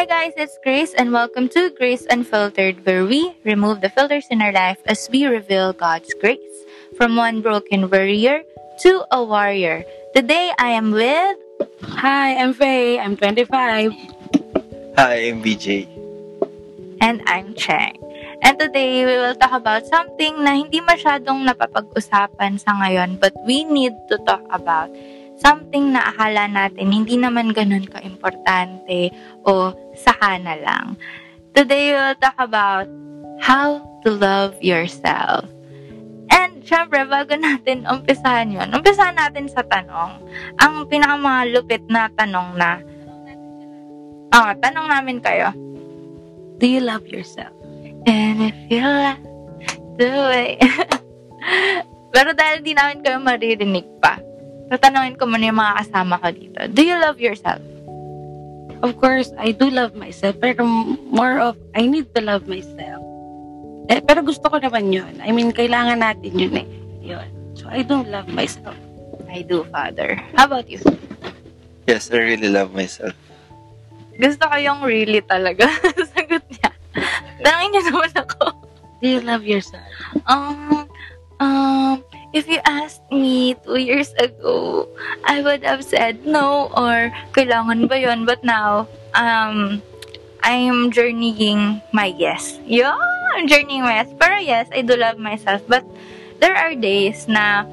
Hi 0.00 0.08
guys, 0.08 0.32
it's 0.40 0.56
Grace 0.64 0.96
and 0.96 1.12
welcome 1.12 1.44
to 1.52 1.68
Grace 1.76 2.08
Unfiltered 2.08 2.88
where 2.88 3.04
we 3.04 3.36
remove 3.44 3.84
the 3.84 3.92
filters 3.92 4.24
in 4.32 4.40
our 4.40 4.48
life 4.48 4.80
as 4.88 5.12
we 5.12 5.28
reveal 5.28 5.76
God's 5.76 6.08
grace. 6.24 6.56
From 6.96 7.20
one 7.20 7.44
broken 7.44 7.84
warrior 7.84 8.40
to 8.80 9.04
a 9.12 9.20
warrior. 9.20 9.84
Today 10.16 10.56
I 10.56 10.72
am 10.72 10.96
with 10.96 11.36
Hi, 12.00 12.32
I'm 12.32 12.56
Faye. 12.56 12.96
I'm 12.96 13.12
25. 13.12 13.92
Hi, 14.96 15.16
I'm 15.28 15.44
BJ. 15.44 15.84
and 17.04 17.20
I'm 17.28 17.52
Cheng. 17.52 18.00
And 18.40 18.56
today 18.56 19.04
we 19.04 19.20
will 19.20 19.36
talk 19.36 19.52
about 19.52 19.84
something 19.84 20.32
na 20.40 20.56
hindi 20.56 20.80
masyadong 20.80 21.44
napapag-usapan 21.44 22.56
sa 22.56 22.72
ngayon 22.72 23.20
but 23.20 23.36
we 23.44 23.68
need 23.68 23.92
to 24.08 24.16
talk 24.24 24.40
about 24.48 24.88
something 25.40 25.96
na 25.96 26.12
akala 26.12 26.46
natin 26.46 26.92
hindi 26.92 27.16
naman 27.16 27.56
ganun 27.56 27.88
ka-importante 27.88 29.10
o 29.48 29.72
saka 29.96 30.36
na 30.38 30.54
lang. 30.60 30.94
Today 31.56 31.92
we 31.92 31.98
will 31.98 32.18
talk 32.20 32.38
about 32.38 32.86
how 33.40 33.80
to 34.04 34.08
love 34.12 34.54
yourself. 34.60 35.48
And 36.30 36.62
syempre, 36.62 37.02
bago 37.10 37.34
natin 37.34 37.88
umpisahan 37.90 38.54
yun, 38.54 38.70
umpisahan 38.70 39.18
natin 39.18 39.50
sa 39.50 39.66
tanong. 39.66 40.22
Ang 40.62 40.86
pinakamalupit 40.86 41.82
na 41.90 42.06
tanong 42.14 42.54
na, 42.54 42.78
ah, 44.30 44.54
tanong 44.54 44.86
namin 44.86 45.18
kayo, 45.18 45.50
Do 46.60 46.68
you 46.68 46.84
love 46.84 47.08
yourself? 47.08 47.56
And 48.04 48.52
if 48.52 48.58
you 48.68 48.84
like 48.84 49.24
the 49.96 50.12
way... 50.12 50.60
Pero 52.12 52.36
dahil 52.36 52.60
di 52.60 52.76
namin 52.76 53.00
kayo 53.00 53.16
maririnig 53.16 53.88
pa, 53.96 54.20
tatanungin 54.70 55.18
ko 55.18 55.26
muna 55.26 55.50
yung 55.50 55.58
mga 55.58 55.74
kasama 55.82 56.14
ko 56.22 56.28
dito. 56.30 56.58
Do 56.70 56.80
you 56.86 56.94
love 56.94 57.18
yourself? 57.18 57.58
Of 58.80 58.96
course, 58.96 59.34
I 59.36 59.52
do 59.52 59.68
love 59.68 59.92
myself. 59.98 60.40
Pero 60.40 60.64
more 61.10 61.42
of, 61.42 61.58
I 61.76 61.84
need 61.84 62.14
to 62.16 62.22
love 62.22 62.48
myself. 62.48 63.02
Eh, 63.90 63.98
pero 64.00 64.22
gusto 64.22 64.46
ko 64.46 64.56
naman 64.62 64.94
yun. 64.94 65.18
I 65.20 65.34
mean, 65.34 65.50
kailangan 65.50 66.00
natin 66.00 66.32
yun 66.38 66.54
eh. 66.54 66.68
Yun. 67.02 67.28
So, 67.58 67.66
I 67.68 67.82
do 67.82 68.06
love 68.06 68.30
myself. 68.30 68.78
I 69.26 69.42
do, 69.42 69.66
Father. 69.68 70.16
How 70.38 70.46
about 70.46 70.70
you? 70.70 70.80
Yes, 71.90 72.08
I 72.14 72.22
really 72.22 72.48
love 72.48 72.70
myself. 72.70 73.12
Gusto 74.14 74.46
ko 74.46 74.56
yung 74.56 74.80
really 74.86 75.20
talaga. 75.26 75.66
Sagot 76.14 76.46
niya. 76.46 76.70
Tanungin 77.42 77.68
niyo 77.74 77.82
naman 77.90 78.12
ako. 78.14 78.54
Do 79.00 79.06
you 79.08 79.20
love 79.24 79.42
yourself? 79.42 79.82
Um, 80.28 80.86
um, 81.40 82.04
if 82.32 82.46
you 82.46 82.58
asked 82.64 83.02
me 83.10 83.54
two 83.66 83.78
years 83.78 84.12
ago, 84.18 84.88
I 85.24 85.42
would 85.42 85.62
have 85.64 85.82
said 85.84 86.26
no 86.26 86.70
or 86.76 87.10
kailangan 87.34 87.88
ba 87.90 87.98
yun? 87.98 88.24
But 88.24 88.44
now, 88.44 88.86
um, 89.14 89.82
I'm 90.42 90.90
journeying 90.90 91.82
my 91.92 92.14
yes. 92.16 92.58
Yeah, 92.64 92.96
I'm 93.34 93.46
journeying 93.46 93.82
my 93.82 94.02
yes. 94.02 94.10
Pero 94.16 94.38
yes, 94.38 94.66
I 94.72 94.82
do 94.82 94.96
love 94.96 95.18
myself. 95.18 95.62
But 95.68 95.84
there 96.40 96.56
are 96.56 96.72
days 96.74 97.28
na 97.28 97.66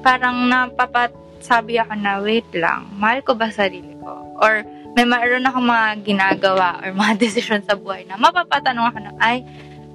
parang 0.00 0.48
napapasabi 0.48 1.82
ako 1.82 1.94
na, 1.98 2.22
wait 2.22 2.46
lang, 2.54 2.88
mahal 2.96 3.20
ko 3.26 3.34
ba 3.34 3.50
sarili 3.52 3.92
ko? 4.00 4.38
Or 4.40 4.64
may 4.96 5.04
mayroon 5.04 5.44
akong 5.44 5.68
mga 5.68 5.88
ginagawa 6.06 6.80
or 6.80 6.96
mga 6.96 7.20
desisyon 7.28 7.60
sa 7.66 7.76
buhay 7.76 8.08
na 8.08 8.16
mapapatanong 8.16 8.86
ako 8.88 8.98
na, 9.02 9.12
ay, 9.20 9.44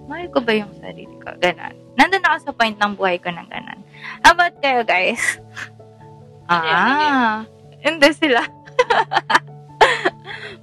mahal 0.06 0.28
ko 0.30 0.40
ba 0.44 0.54
yung 0.54 0.74
sarili 0.78 1.16
ko? 1.24 1.34
Ganon. 1.42 1.81
Nandun 2.02 2.26
ako 2.26 2.38
sa 2.42 2.54
point 2.58 2.78
ng 2.82 2.98
buhay 2.98 3.22
ko 3.22 3.30
ng 3.30 3.46
ganon. 3.46 3.78
How 4.26 4.34
about 4.34 4.58
kayo, 4.58 4.82
guys? 4.82 5.22
Ah, 6.52 7.48
hindi 7.80 8.12
sila. 8.12 8.44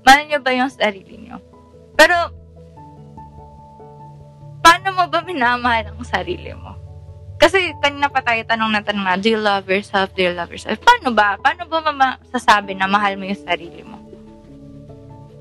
mahal 0.04 0.22
nyo 0.28 0.38
ba 0.44 0.52
yung 0.52 0.68
sarili 0.68 1.16
nyo? 1.16 1.40
Pero, 1.96 2.12
paano 4.60 4.92
mo 4.92 5.08
ba 5.08 5.24
minamahal 5.24 5.88
ang 5.88 6.04
sarili 6.04 6.52
mo? 6.52 6.76
Kasi 7.40 7.72
kanina 7.80 8.12
pa 8.12 8.20
tayo 8.20 8.44
tanong 8.44 8.68
na 8.68 8.84
tanong 8.84 9.00
na, 9.00 9.16
do 9.16 9.32
you 9.32 9.40
love 9.40 9.64
yourself? 9.64 10.12
Do 10.12 10.28
you 10.28 10.36
love 10.36 10.52
yourself? 10.52 10.76
Paano 10.84 11.08
ba? 11.08 11.40
Paano 11.40 11.64
ba 11.64 11.80
masasabi 11.88 12.76
na 12.76 12.84
mahal 12.84 13.16
mo 13.16 13.24
yung 13.24 13.40
sarili 13.40 13.80
mo? 13.80 13.96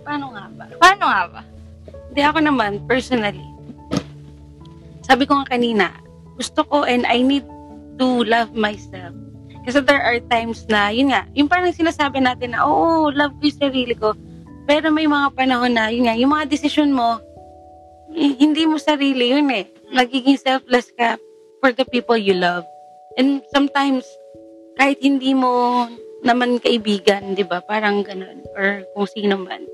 Paano 0.08 0.32
nga 0.32 0.48
ba? 0.48 0.64
Paano 0.80 1.04
nga 1.12 1.24
ba? 1.28 1.42
Hindi 2.08 2.22
ako 2.24 2.40
naman, 2.40 2.88
personally. 2.88 3.57
Sabi 5.08 5.24
ko 5.24 5.40
nga 5.40 5.56
kanina, 5.56 5.96
gusto 6.36 6.68
ko 6.68 6.84
and 6.84 7.08
I 7.08 7.24
need 7.24 7.48
to 7.96 8.28
love 8.28 8.52
myself. 8.52 9.16
Kasi 9.64 9.80
there 9.84 10.04
are 10.04 10.20
times 10.28 10.68
na, 10.68 10.92
yun 10.92 11.12
nga, 11.12 11.24
yung 11.32 11.48
parang 11.48 11.72
sinasabi 11.72 12.20
natin 12.20 12.56
na, 12.56 12.68
oo, 12.68 13.12
love 13.12 13.36
ko 13.40 13.48
yung 13.48 13.62
sarili 13.64 13.96
ko. 13.96 14.12
Pero 14.68 14.92
may 14.92 15.08
mga 15.08 15.32
panahon 15.32 15.76
na, 15.76 15.92
yun 15.92 16.08
nga, 16.08 16.16
yung 16.16 16.32
mga 16.32 16.48
desisyon 16.48 16.92
mo, 16.92 17.20
h- 18.12 18.36
hindi 18.40 18.64
mo 18.64 18.80
sarili 18.80 19.32
yun 19.32 19.48
eh. 19.52 19.68
Nagiging 19.92 20.40
selfless 20.40 20.92
ka 20.96 21.16
for 21.60 21.72
the 21.72 21.84
people 21.88 22.16
you 22.16 22.36
love. 22.36 22.64
And 23.20 23.44
sometimes, 23.52 24.08
kahit 24.80 25.04
hindi 25.04 25.36
mo 25.36 25.84
naman 26.24 26.64
kaibigan, 26.64 27.36
di 27.36 27.44
ba? 27.44 27.60
Parang 27.60 28.08
ganun. 28.08 28.46
Or 28.56 28.88
kung 28.96 29.10
sino 29.10 29.36
man. 29.36 29.68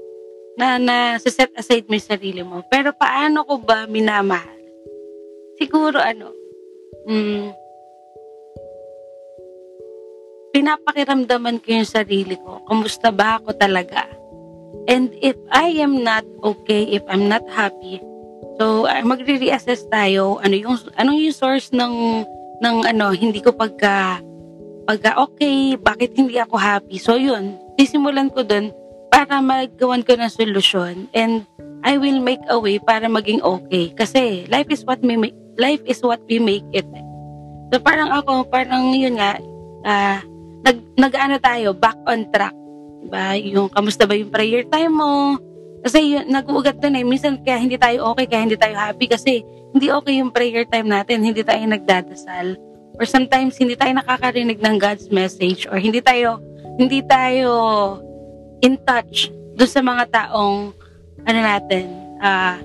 Na, 0.58 0.78
na 0.78 1.18
set 1.22 1.54
aside 1.58 1.86
mo 1.86 1.98
yung 1.98 2.10
sarili 2.10 2.42
mo. 2.42 2.66
Pero 2.70 2.94
paano 2.94 3.46
ko 3.46 3.62
ba 3.62 3.86
minamahal? 3.86 4.63
Siguro 5.64 5.96
ano, 5.96 6.28
mm, 7.08 7.56
pinapakiramdaman 10.52 11.64
ko 11.64 11.68
yung 11.72 11.88
sarili 11.88 12.36
ko. 12.36 12.60
Kumusta 12.68 13.16
ba 13.16 13.40
ako 13.40 13.56
talaga? 13.56 14.04
And 14.92 15.16
if 15.24 15.40
I 15.56 15.72
am 15.80 16.04
not 16.04 16.28
okay, 16.44 16.84
if 16.92 17.00
I'm 17.08 17.32
not 17.32 17.48
happy, 17.48 18.04
so 18.60 18.92
uh, 18.92 19.00
magre-reassess 19.08 19.88
tayo 19.88 20.44
ano 20.44 20.52
yung 20.60 20.76
anong 21.00 21.24
yung 21.24 21.32
source 21.32 21.72
ng 21.72 22.28
ng 22.60 22.76
ano 22.84 23.16
hindi 23.16 23.40
ko 23.40 23.56
pagka 23.56 24.20
pagka 24.84 25.16
okay, 25.16 25.80
bakit 25.80 26.12
hindi 26.20 26.44
ako 26.44 26.60
happy. 26.60 27.00
So 27.00 27.16
yun, 27.16 27.56
sisimulan 27.80 28.36
ko 28.36 28.44
dun 28.44 28.76
para 29.08 29.40
magawan 29.40 30.04
ko 30.04 30.20
ng 30.20 30.28
solusyon 30.28 31.08
and 31.16 31.48
I 31.88 31.96
will 31.96 32.20
make 32.20 32.44
a 32.52 32.60
way 32.60 32.84
para 32.84 33.08
maging 33.08 33.40
okay 33.40 33.96
kasi 33.96 34.44
life 34.52 34.68
is 34.68 34.84
what 34.84 35.00
make 35.00 35.40
life 35.58 35.82
is 35.86 36.02
what 36.02 36.22
we 36.30 36.38
make 36.42 36.66
it. 36.74 36.88
So 37.74 37.82
parang 37.82 38.14
ako, 38.14 38.46
parang 38.50 38.94
yun 38.94 39.18
nga, 39.18 39.38
ah, 39.86 40.22
nag, 40.64 40.78
nag-ano 40.96 41.36
tayo, 41.42 41.74
back 41.74 41.98
on 42.06 42.30
track. 42.30 42.56
Diba? 43.04 43.36
Yung 43.42 43.68
kamusta 43.74 44.08
ba 44.08 44.16
yung 44.16 44.32
prayer 44.32 44.64
time 44.70 44.94
mo? 44.94 45.38
Kasi 45.84 46.16
yun, 46.16 46.32
nag-uugat 46.32 46.80
dun 46.80 46.96
eh. 46.96 47.04
Minsan 47.04 47.44
kaya 47.44 47.60
hindi 47.60 47.76
tayo 47.76 48.16
okay, 48.16 48.26
kaya 48.30 48.48
hindi 48.48 48.56
tayo 48.56 48.76
happy 48.78 49.06
kasi 49.12 49.44
hindi 49.76 49.92
okay 49.92 50.22
yung 50.22 50.32
prayer 50.32 50.64
time 50.70 50.88
natin, 50.88 51.26
hindi 51.26 51.44
tayo 51.44 51.60
nagdadasal. 51.66 52.56
Or 52.96 53.10
sometimes 53.10 53.58
hindi 53.58 53.74
tayo 53.74 53.92
nakakarinig 53.98 54.62
ng 54.62 54.78
God's 54.78 55.10
message 55.10 55.66
or 55.66 55.82
hindi 55.82 56.00
tayo 56.00 56.40
hindi 56.78 57.02
tayo 57.06 57.50
in 58.62 58.78
touch 58.86 59.34
doon 59.58 59.70
sa 59.70 59.82
mga 59.82 60.04
taong 60.14 60.74
ano 61.26 61.40
natin, 61.42 61.86
ah 62.22 62.58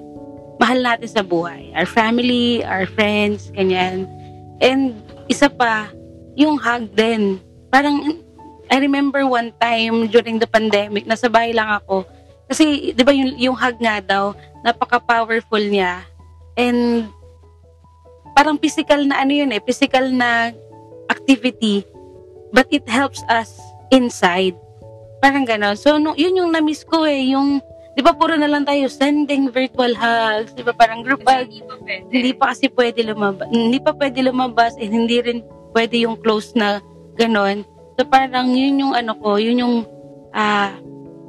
mahal 0.59 0.83
natin 0.83 1.09
sa 1.09 1.23
buhay. 1.23 1.71
Our 1.73 1.87
family, 1.87 2.67
our 2.67 2.85
friends, 2.85 3.49
ganyan. 3.55 4.11
And 4.59 4.99
isa 5.31 5.47
pa, 5.47 5.89
yung 6.35 6.59
hug 6.59 6.91
din. 6.95 7.39
Parang, 7.71 8.23
I 8.69 8.77
remember 8.83 9.25
one 9.25 9.55
time 9.63 10.11
during 10.11 10.43
the 10.43 10.51
pandemic, 10.51 11.07
nasa 11.07 11.31
bahay 11.31 11.55
lang 11.55 11.79
ako. 11.83 12.05
Kasi, 12.51 12.93
di 12.93 13.03
ba 13.07 13.15
yung, 13.15 13.39
yung 13.39 13.57
hug 13.57 13.79
nga 13.79 14.03
daw, 14.03 14.35
napaka-powerful 14.67 15.63
niya. 15.63 16.03
And, 16.59 17.11
parang 18.35 18.59
physical 18.59 19.03
na 19.07 19.23
ano 19.23 19.33
yun 19.35 19.51
eh, 19.51 19.63
physical 19.63 20.11
na 20.11 20.55
activity. 21.11 21.87
But 22.55 22.71
it 22.71 22.87
helps 22.87 23.23
us 23.27 23.55
inside. 23.91 24.55
Parang 25.19 25.43
gano'n. 25.45 25.75
So, 25.75 25.99
no, 25.99 26.15
yun 26.15 26.39
yung 26.39 26.55
na-miss 26.55 26.87
ko 26.87 27.05
eh, 27.05 27.35
yung 27.35 27.61
Di 27.99 28.07
ba 28.07 28.15
puro 28.15 28.39
na 28.39 28.47
lang 28.47 28.63
tayo 28.63 28.87
sending 28.87 29.51
virtual 29.51 29.91
hugs, 29.99 30.55
di 30.55 30.63
ba 30.63 30.71
parang 30.71 31.03
group 31.03 31.27
hug. 31.27 31.51
Hindi 32.15 32.31
pa 32.31 32.55
kasi 32.55 32.71
pwede 32.71 33.03
lumabas. 33.03 33.51
Hindi 33.51 33.83
pa 33.83 33.91
pwede 33.91 34.23
lumabas 34.23 34.79
and 34.79 34.95
hindi 34.95 35.19
rin 35.19 35.43
pwede 35.75 36.07
yung 36.07 36.15
close 36.23 36.55
na 36.55 36.79
ganon. 37.19 37.67
So 37.99 38.07
parang 38.07 38.55
yun 38.55 38.79
yung 38.79 38.95
ano 38.95 39.19
ko, 39.19 39.43
yun 39.43 39.59
yung 39.59 39.77
ah 40.31 40.79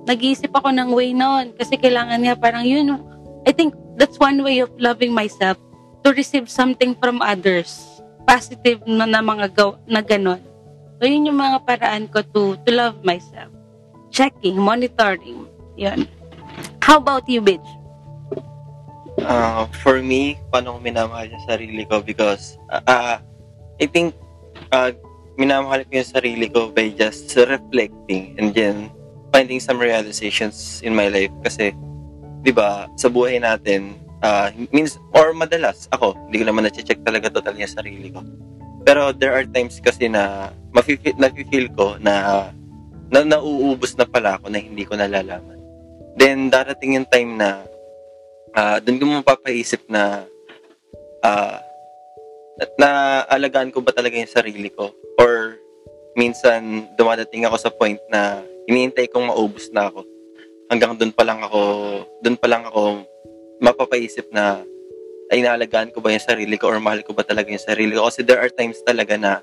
nag-iisip 0.06 0.54
ako 0.54 0.69
ng 0.69 0.94
way 0.94 1.10
noon 1.10 1.57
kasi 1.57 1.74
kailangan 1.74 2.21
nga 2.21 2.38
parang 2.38 2.62
yun 2.62 3.01
I 3.50 3.51
think 3.54 3.74
that's 3.98 4.21
one 4.21 4.45
way 4.45 4.62
of 4.62 4.69
loving 4.77 5.10
myself 5.10 5.57
to 6.06 6.13
receive 6.13 6.54
something 6.54 6.94
from 7.01 7.25
others 7.25 7.81
positive 8.30 8.86
na, 8.86 9.10
na 9.10 9.25
mga 9.25 9.57
gaw, 9.57 9.74
na 9.89 10.06
ganon. 10.06 10.38
So 11.01 11.10
yun 11.10 11.33
yung 11.33 11.42
mga 11.42 11.66
paraan 11.66 12.06
ko 12.13 12.21
to 12.21 12.62
to 12.62 12.69
love 12.69 13.01
myself. 13.01 13.50
Checking, 14.13 14.62
monitoring. 14.62 15.50
Yun. 15.74 16.19
How 16.82 16.98
about 16.98 17.28
you, 17.30 17.42
bitch? 17.42 17.66
Uh, 19.20 19.68
for 19.84 20.02
me, 20.02 20.40
paano 20.50 20.76
ko 20.76 20.80
minamahal 20.80 21.28
yung 21.28 21.46
sarili 21.46 21.84
ko? 21.86 22.00
Because, 22.00 22.58
uh, 22.72 23.20
I 23.80 23.86
think, 23.86 24.16
uh, 24.72 24.96
minamahal 25.36 25.84
ko 25.86 25.92
yung 26.00 26.12
sarili 26.12 26.48
ko 26.48 26.72
by 26.72 26.90
just 26.96 27.32
reflecting 27.36 28.36
and 28.40 28.56
then 28.56 28.90
finding 29.30 29.60
some 29.60 29.78
realizations 29.78 30.82
in 30.82 30.96
my 30.96 31.12
life. 31.12 31.32
Kasi, 31.44 31.76
di 32.42 32.52
ba, 32.56 32.88
sa 32.96 33.12
buhay 33.12 33.44
natin, 33.44 34.00
uh, 34.24 34.50
means, 34.72 34.98
or 35.12 35.36
madalas, 35.36 35.92
ako, 35.92 36.16
hindi 36.28 36.42
ko 36.42 36.46
naman 36.50 36.66
na-check 36.66 37.04
talaga 37.04 37.30
total 37.30 37.60
yung 37.60 37.70
sarili 37.70 38.10
ko. 38.10 38.24
Pero 38.88 39.12
there 39.12 39.36
are 39.36 39.46
times 39.46 39.78
kasi 39.84 40.08
na 40.08 40.56
mafe-feel, 40.72 41.68
ko 41.76 42.00
na, 42.00 42.48
na 43.12 43.28
nauubos 43.28 43.94
na 44.00 44.08
pala 44.08 44.40
ako 44.40 44.48
na 44.50 44.64
hindi 44.64 44.88
ko 44.88 44.96
nalalaman. 44.96 45.59
Then, 46.19 46.51
darating 46.51 47.00
yung 47.00 47.07
time 47.07 47.39
na 47.39 47.63
uh, 48.51 48.77
doon 48.83 49.00
ko 49.00 49.04
mapapaisip 49.24 49.88
na 49.88 50.27
uh, 51.24 51.57
na 52.75 53.24
alagaan 53.31 53.71
ko 53.71 53.80
ba 53.80 53.95
talaga 53.95 54.19
yung 54.19 54.27
sarili 54.27 54.68
ko? 54.68 54.92
Or 55.16 55.56
minsan 56.19 56.92
dumadating 57.00 57.48
ako 57.48 57.56
sa 57.56 57.71
point 57.71 58.00
na 58.12 58.44
iniintay 58.68 59.07
kong 59.07 59.31
maubos 59.31 59.71
na 59.71 59.88
ako. 59.88 60.04
Hanggang 60.68 61.00
doon 61.00 61.16
pa 61.16 61.24
lang 61.24 61.39
ako 61.39 61.62
doon 62.19 62.38
pa 62.38 62.48
lang 62.51 62.68
ako 62.68 63.07
mapapaisip 63.63 64.27
na 64.36 64.60
ay 65.30 65.39
naalagaan 65.45 65.94
ko 65.94 66.04
ba 66.04 66.12
yung 66.12 66.25
sarili 66.25 66.60
ko? 66.60 66.68
Or 66.68 66.83
mahal 66.83 67.00
ko 67.06 67.16
ba 67.16 67.24
talaga 67.24 67.48
yung 67.48 67.63
sarili 67.63 67.95
ko? 67.95 68.12
Kasi 68.12 68.27
there 68.27 68.44
are 68.44 68.51
times 68.51 68.81
talaga 68.83 69.16
na 69.16 69.39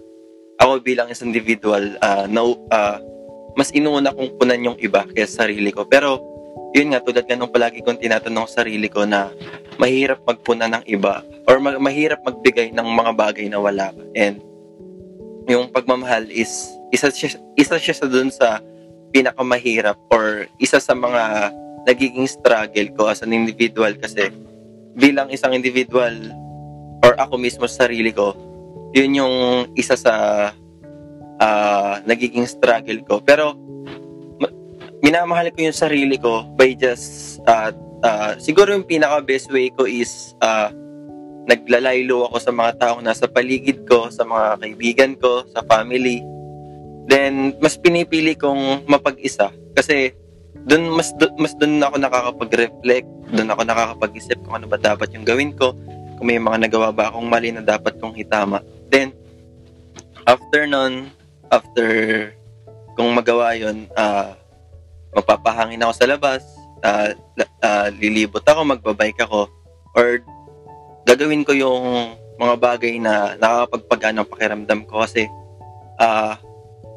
ako 0.60 0.84
bilang 0.84 1.08
isang 1.08 1.32
individual 1.32 1.96
uh, 2.04 2.28
na 2.28 2.40
uh, 2.44 2.98
mas 3.56 3.72
inuuna 3.72 4.12
kong 4.12 4.36
punan 4.36 4.60
yung 4.60 4.76
iba 4.76 5.08
kaysa 5.08 5.48
sarili 5.48 5.72
ko. 5.72 5.88
Pero 5.88 6.20
yun 6.76 6.92
nga 6.92 7.00
tulad 7.00 7.24
nga 7.24 7.40
nung 7.40 7.48
palagi 7.48 7.80
kong 7.80 7.96
tinatanong 7.96 8.44
sa 8.44 8.60
sarili 8.60 8.92
ko 8.92 9.08
na 9.08 9.32
mahirap 9.80 10.20
magpuna 10.28 10.68
ng 10.68 10.84
iba 10.84 11.24
or 11.48 11.56
mag- 11.56 11.80
mahirap 11.80 12.20
magbigay 12.20 12.68
ng 12.76 12.84
mga 12.84 13.16
bagay 13.16 13.48
na 13.48 13.56
wala. 13.56 13.96
And 14.12 14.44
yung 15.48 15.72
pagmamahal 15.72 16.28
is 16.28 16.68
isa 16.92 17.08
siya, 17.08 17.40
isa 17.56 17.80
siya 17.80 17.96
sa 17.96 18.04
dun 18.04 18.28
sa 18.28 18.60
pinakamahirap 19.16 19.96
or 20.12 20.44
isa 20.60 20.76
sa 20.76 20.92
mga 20.92 21.48
nagiging 21.88 22.28
struggle 22.28 22.88
ko 22.92 23.08
as 23.08 23.24
an 23.24 23.32
individual 23.32 23.96
kasi 23.96 24.28
bilang 25.00 25.32
isang 25.32 25.56
individual 25.56 26.12
or 27.00 27.16
ako 27.16 27.40
mismo 27.40 27.64
sa 27.64 27.88
sarili 27.88 28.12
ko, 28.12 28.36
yun 28.92 29.16
yung 29.16 29.34
isa 29.80 29.96
sa 29.96 30.12
uh, 31.40 31.94
nagiging 32.04 32.44
struggle 32.44 33.00
ko. 33.08 33.24
Pero 33.24 33.56
minamahal 35.04 35.52
ko 35.52 35.58
yung 35.66 35.76
sarili 35.76 36.16
ko 36.16 36.46
by 36.56 36.72
just 36.76 37.40
uh, 37.44 37.72
uh, 38.04 38.32
siguro 38.40 38.72
yung 38.72 38.86
pinaka 38.86 39.20
best 39.24 39.48
way 39.52 39.68
ko 39.72 39.84
is 39.84 40.32
uh, 40.40 40.72
naglalaylo 41.46 42.26
ako 42.26 42.36
sa 42.42 42.52
mga 42.52 42.72
taong 42.82 43.02
nasa 43.06 43.30
paligid 43.30 43.86
ko, 43.86 44.10
sa 44.10 44.26
mga 44.26 44.58
kaibigan 44.58 45.12
ko, 45.14 45.46
sa 45.54 45.62
family. 45.62 46.20
Then 47.06 47.54
mas 47.62 47.78
pinipili 47.78 48.34
kong 48.34 48.88
mapag-isa 48.90 49.54
kasi 49.78 50.10
doon 50.66 50.90
mas 50.90 51.14
mas 51.38 51.54
doon 51.54 51.78
ako 51.78 51.96
nakakapag-reflect, 52.02 53.08
doon 53.30 53.52
ako 53.54 53.62
nakakapag-isip 53.62 54.38
kung 54.42 54.58
ano 54.58 54.66
ba 54.66 54.74
dapat 54.80 55.14
yung 55.14 55.22
gawin 55.22 55.54
ko, 55.54 55.70
kung 56.18 56.26
may 56.26 56.42
mga 56.42 56.66
nagawa 56.66 56.90
ba 56.90 57.14
akong 57.14 57.30
mali 57.30 57.54
na 57.54 57.62
dapat 57.62 57.94
kong 58.02 58.18
itama. 58.18 58.58
Then 58.90 59.14
after 60.26 60.66
nun, 60.66 61.14
after 61.54 61.86
kung 62.98 63.14
magawa 63.14 63.54
yon 63.54 63.86
uh, 63.94 64.34
magpapahangin 65.14 65.82
ako 65.82 65.92
sa 65.94 66.06
labas, 66.08 66.42
uh, 66.82 67.10
uh, 67.62 67.88
lilibot 67.94 68.42
ako, 68.42 68.66
magbabike 68.66 69.20
ako, 69.22 69.50
or 69.94 70.20
gagawin 71.06 71.46
ko 71.46 71.54
yung 71.54 72.16
mga 72.36 72.54
bagay 72.60 73.00
na 73.00 73.38
nakakapagpagaan 73.40 74.16
ng 74.20 74.28
pakiramdam 74.28 74.80
ko 74.84 75.00
kasi 75.06 75.24
uh, 75.96 76.36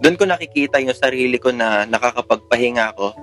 doon 0.03 0.19
ko 0.19 0.23
nakikita 0.27 0.83
yung 0.83 0.95
sarili 0.95 1.39
ko 1.39 1.51
na 1.55 1.87
nakakapagpahinga 1.87 2.95
ako 2.95 3.15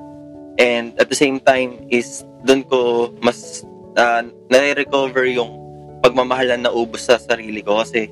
and 0.56 0.96
at 0.96 1.12
the 1.12 1.18
same 1.18 1.36
time 1.36 1.76
is 1.92 2.24
doon 2.48 2.64
ko 2.64 3.12
mas 3.20 3.64
uh, 4.00 4.24
nare-recover 4.48 5.28
yung 5.28 5.52
pagmamahalan 6.00 6.64
na 6.64 6.72
ubos 6.72 7.04
sa 7.04 7.20
sarili 7.20 7.60
ko 7.60 7.84
kasi 7.84 8.08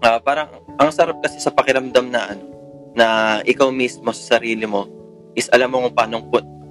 uh, 0.00 0.16
parang 0.24 0.48
ang 0.80 0.88
sarap 0.88 1.20
kasi 1.20 1.36
sa 1.40 1.52
pakiramdam 1.52 2.08
na 2.08 2.32
ano 2.32 2.44
na 2.94 3.06
ikaw 3.44 3.68
mismo 3.68 4.14
sa 4.14 4.38
sarili 4.38 4.64
mo 4.64 4.88
is 5.34 5.50
alam 5.50 5.70
mo 5.70 5.82
kung 5.86 5.94
paano, 5.94 6.22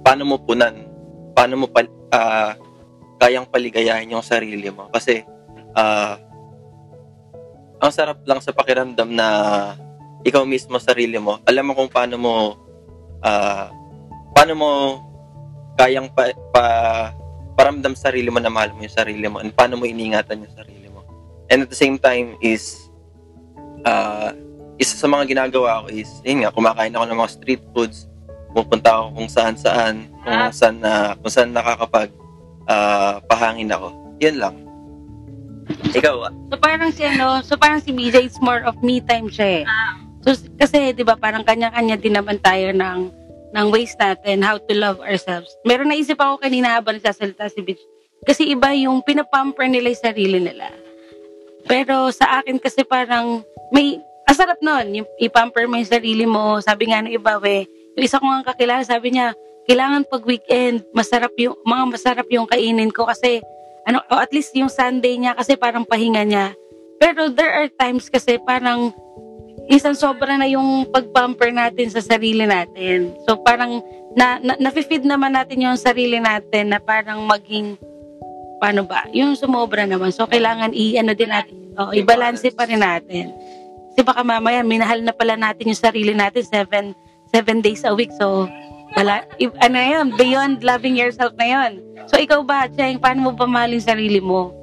paano 0.04 0.22
mo 0.24 0.36
punan 0.40 0.94
paano 1.34 1.54
mo 1.58 1.66
pal, 1.66 1.90
uh, 2.14 2.54
kayang 3.18 3.50
paligayahin 3.50 4.14
yung 4.14 4.24
sarili 4.24 4.70
mo. 4.70 4.86
Kasi, 4.94 5.26
uh, 5.74 6.14
ang 7.82 7.92
sarap 7.92 8.22
lang 8.24 8.40
sa 8.40 8.54
pakiramdam 8.54 9.10
na 9.12 9.28
ikaw 10.24 10.46
mismo 10.46 10.78
sarili 10.80 11.18
mo, 11.18 11.42
alam 11.44 11.68
mo 11.68 11.72
kung 11.76 11.90
paano 11.90 12.16
mo 12.16 12.32
uh, 13.20 13.66
paano 14.32 14.52
mo 14.56 14.70
kayang 15.76 16.08
pa, 16.14 16.32
pa 16.54 16.64
paramdam 17.58 17.92
sarili 17.92 18.32
mo 18.32 18.40
na 18.40 18.48
mahal 18.48 18.72
mo 18.72 18.82
yung 18.82 18.94
sarili 18.94 19.26
mo 19.28 19.38
and 19.42 19.52
paano 19.52 19.76
mo 19.76 19.84
iningatan 19.84 20.48
yung 20.48 20.54
sarili 20.54 20.88
mo. 20.88 21.04
And 21.52 21.66
at 21.66 21.68
the 21.68 21.76
same 21.76 22.00
time 22.00 22.40
is 22.40 22.88
uh, 23.84 24.32
isa 24.80 24.96
sa 24.96 25.06
mga 25.10 25.28
ginagawa 25.28 25.84
ko 25.84 25.92
is, 25.92 26.08
yun 26.24 26.42
nga, 26.42 26.54
kumakain 26.54 26.94
ako 26.96 27.04
ng 27.04 27.20
mga 27.20 27.34
street 27.36 27.62
foods, 27.76 28.08
pupunta 28.54 28.88
ako 28.94 29.04
kung 29.18 29.28
saan 29.28 29.54
saan, 29.58 29.94
kung 30.22 30.38
ah. 30.38 30.54
saan 30.54 30.78
na, 30.78 31.18
kung 31.18 31.32
saan 31.32 31.50
nakakapag 31.50 32.14
uh, 32.70 33.18
pahangin 33.26 33.74
ako. 33.74 33.90
Yun 34.22 34.36
lang. 34.38 34.54
Ikaw, 35.90 36.16
ah. 36.30 36.32
So 36.48 36.56
parang 36.62 36.90
si 36.94 37.02
ano, 37.02 37.42
so 37.42 37.58
parang 37.58 37.82
si 37.82 37.90
BJ 37.90 38.30
it's 38.30 38.38
more 38.38 38.62
of 38.62 38.78
me 38.80 39.02
time 39.02 39.26
siya 39.26 39.62
eh. 39.62 39.64
Ah. 39.66 39.98
So 40.24 40.38
kasi 40.56 40.94
'di 40.94 41.04
ba 41.04 41.18
parang 41.18 41.44
kanya-kanya 41.44 41.98
din 42.00 42.16
naman 42.16 42.40
tayo 42.40 42.72
ng 42.72 43.12
ng 43.54 43.66
ways 43.68 43.92
natin 43.98 44.40
how 44.40 44.56
to 44.56 44.72
love 44.72 45.02
ourselves. 45.02 45.50
Meron 45.66 45.90
naisip 45.90 46.16
ako 46.16 46.40
kanina 46.40 46.78
habang 46.78 46.96
nagsasalita 46.96 47.50
si 47.50 47.60
BJ. 47.60 47.80
Kasi 48.24 48.48
iba 48.54 48.72
yung 48.72 49.04
pinapamper 49.04 49.68
nila 49.68 49.92
yung 49.92 50.04
sarili 50.04 50.38
nila. 50.40 50.72
Pero 51.68 52.08
sa 52.14 52.40
akin 52.40 52.56
kasi 52.56 52.84
parang 52.84 53.44
may 53.72 54.00
asarap 54.28 54.58
nun, 54.64 55.04
yung 55.04 55.08
ipamper 55.20 55.68
mo 55.68 55.76
yung 55.76 55.88
sarili 55.88 56.24
mo. 56.24 56.60
Sabi 56.60 56.90
nga 56.90 57.04
ng 57.04 57.12
iba, 57.12 57.36
we, 57.40 57.68
yung 57.94 58.04
isa 58.04 58.18
ko 58.18 58.26
nga 58.26 58.54
kakilala, 58.54 58.82
sabi 58.82 59.14
niya, 59.14 59.34
kailangan 59.64 60.04
pag 60.06 60.22
weekend, 60.26 60.84
masarap 60.92 61.32
yung, 61.40 61.56
mga 61.64 61.84
masarap 61.88 62.28
yung 62.28 62.46
kainin 62.46 62.92
ko 62.92 63.08
kasi, 63.08 63.40
ano, 63.88 64.02
o 64.12 64.20
at 64.20 64.32
least 64.34 64.52
yung 64.56 64.72
Sunday 64.72 65.16
niya 65.16 65.32
kasi 65.36 65.56
parang 65.56 65.86
pahinga 65.86 66.24
niya. 66.24 66.52
Pero 67.00 67.28
there 67.32 67.52
are 67.52 67.68
times 67.68 68.08
kasi 68.08 68.40
parang 68.40 68.92
isang 69.68 69.96
sobra 69.96 70.36
na 70.36 70.48
yung 70.48 70.88
pagpamper 70.92 71.52
natin 71.52 71.88
sa 71.88 72.00
sarili 72.00 72.44
natin. 72.44 73.16
So 73.24 73.40
parang 73.40 73.80
na, 74.12 74.38
na 74.40 74.56
nafe-feed 74.60 75.04
naman 75.04 75.32
natin 75.32 75.64
yung 75.64 75.78
sarili 75.80 76.20
natin 76.20 76.72
na 76.72 76.78
parang 76.80 77.24
maging 77.24 77.76
paano 78.60 78.84
ba? 78.84 79.08
Yung 79.12 79.36
sumobra 79.36 79.84
naman. 79.88 80.12
So 80.12 80.28
kailangan 80.28 80.76
i-ano 80.76 81.12
din 81.16 81.32
natin, 81.32 81.56
oh, 81.76 81.92
i-balance 81.92 82.44
pa 82.52 82.68
rin 82.68 82.80
natin. 82.80 83.32
Kasi 83.92 84.00
baka 84.04 84.24
mamaya 84.24 84.64
minahal 84.64 85.00
na 85.00 85.12
pala 85.14 85.36
natin 85.36 85.70
yung 85.70 85.80
sarili 85.80 86.12
natin 86.12 86.44
seven, 86.44 86.96
seven 87.34 87.58
days 87.58 87.82
a 87.82 87.90
week. 87.90 88.14
So 88.14 88.46
wala, 88.94 89.26
ano 89.58 89.78
yun, 89.78 90.14
beyond 90.14 90.62
loving 90.62 90.94
yourself 90.94 91.34
na 91.34 91.46
yun. 91.50 91.82
So, 92.06 92.14
ikaw 92.14 92.46
ba, 92.46 92.70
Cheng, 92.70 93.02
paano 93.02 93.26
mo 93.26 93.30
ba 93.34 93.48
mahalin 93.48 93.82
sarili 93.82 94.22
mo? 94.22 94.54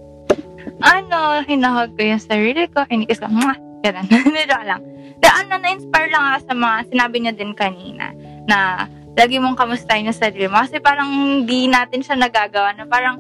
Ano, 0.80 1.44
hinahag 1.44 1.94
ko 1.98 2.01
yung 2.01 2.24
sarili 2.24 2.70
ko, 2.72 2.88
kinikis 2.88 3.20
ko, 3.20 3.28
mwah, 3.28 3.58
ganun. 3.84 4.08
Medyo 4.36 4.58
lang. 4.63 4.82
Pero 5.20 5.34
ano, 5.36 5.54
na-inspire 5.60 6.10
lang 6.10 6.24
ako 6.32 6.40
sa 6.48 6.56
mga 6.56 6.78
sinabi 6.90 7.16
niya 7.20 7.34
din 7.36 7.54
kanina, 7.54 8.16
na 8.48 8.88
lagi 9.18 9.38
mong 9.38 9.60
kamustahin 9.60 10.08
yung 10.08 10.18
sarili 10.18 10.48
mo. 10.48 10.63
Kasi 10.63 10.80
parang 10.80 11.44
di 11.44 11.68
natin 11.68 12.01
siya 12.01 12.16
nagagawa 12.16 12.74
na 12.78 12.88
parang 12.88 13.20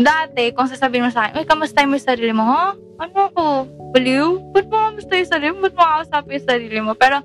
dati, 0.00 0.54
kung 0.56 0.70
sasabihin 0.70 1.06
mo 1.06 1.10
sa 1.12 1.28
akin, 1.28 1.42
uy, 1.42 1.46
kamustahin 1.46 1.90
mo 1.92 1.98
yung 1.98 2.08
sarili 2.08 2.32
mo, 2.32 2.44
ha? 2.46 2.72
Ano 3.00 3.28
ko? 3.36 3.68
Baliw? 3.92 4.54
Ba't 4.54 4.66
mo 4.70 4.76
kamusta 4.90 5.12
yung 5.18 5.30
sarili 5.30 5.50
mo? 5.52 5.66
Ba't 5.66 5.76
mo 5.76 5.82
kakasapin 5.82 6.34
yung 6.40 6.48
sarili 6.48 6.78
mo? 6.80 6.92
Pero, 6.96 7.16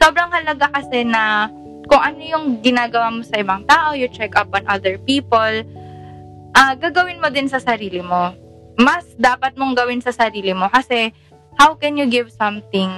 sobrang 0.00 0.32
halaga 0.32 0.72
kasi 0.72 1.04
na 1.04 1.52
kung 1.84 2.00
ano 2.00 2.20
yung 2.24 2.44
ginagawa 2.64 3.12
mo 3.12 3.20
sa 3.20 3.36
ibang 3.36 3.62
tao, 3.68 3.92
you 3.92 4.08
check 4.08 4.32
up 4.34 4.48
on 4.56 4.64
other 4.64 4.96
people, 5.04 5.54
uh, 6.56 6.72
gagawin 6.80 7.20
mo 7.20 7.28
din 7.28 7.46
sa 7.46 7.60
sarili 7.60 8.00
mo. 8.00 8.32
Mas 8.80 9.04
dapat 9.20 9.54
mong 9.60 9.76
gawin 9.76 10.00
sa 10.00 10.14
sarili 10.14 10.56
mo 10.56 10.72
kasi 10.72 11.12
how 11.60 11.76
can 11.76 12.00
you 12.00 12.08
give 12.08 12.32
something 12.32 12.88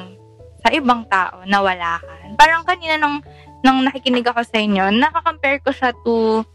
sa 0.62 0.70
ibang 0.70 1.02
tao 1.10 1.42
na 1.42 1.58
wala 1.58 1.98
ka? 1.98 2.14
Parang 2.38 2.62
kanina 2.62 2.94
nung, 3.00 3.18
nung 3.66 3.82
nakikinig 3.82 4.28
ako 4.28 4.46
sa 4.46 4.62
inyo, 4.62 4.94
nakakompare 4.94 5.58
ko 5.64 5.74
siya 5.74 5.90
to 6.06 6.46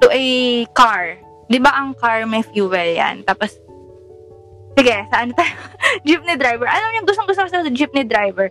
to 0.00 0.08
a 0.08 0.24
car. 0.72 1.20
'Di 1.50 1.60
ba 1.60 1.76
ang 1.76 1.92
car 1.92 2.24
may 2.24 2.40
fuel 2.40 2.96
'yan? 2.96 3.20
Tapos 3.28 3.60
Sige, 4.74 5.06
saan 5.06 5.30
tayo? 5.38 5.54
jeepney 6.06 6.34
driver. 6.34 6.66
Alam 6.66 6.88
niyo, 6.90 7.06
gustong-gusto 7.06 7.46
ko 7.46 7.50
sa 7.50 7.62
jeepney 7.62 8.02
driver. 8.02 8.50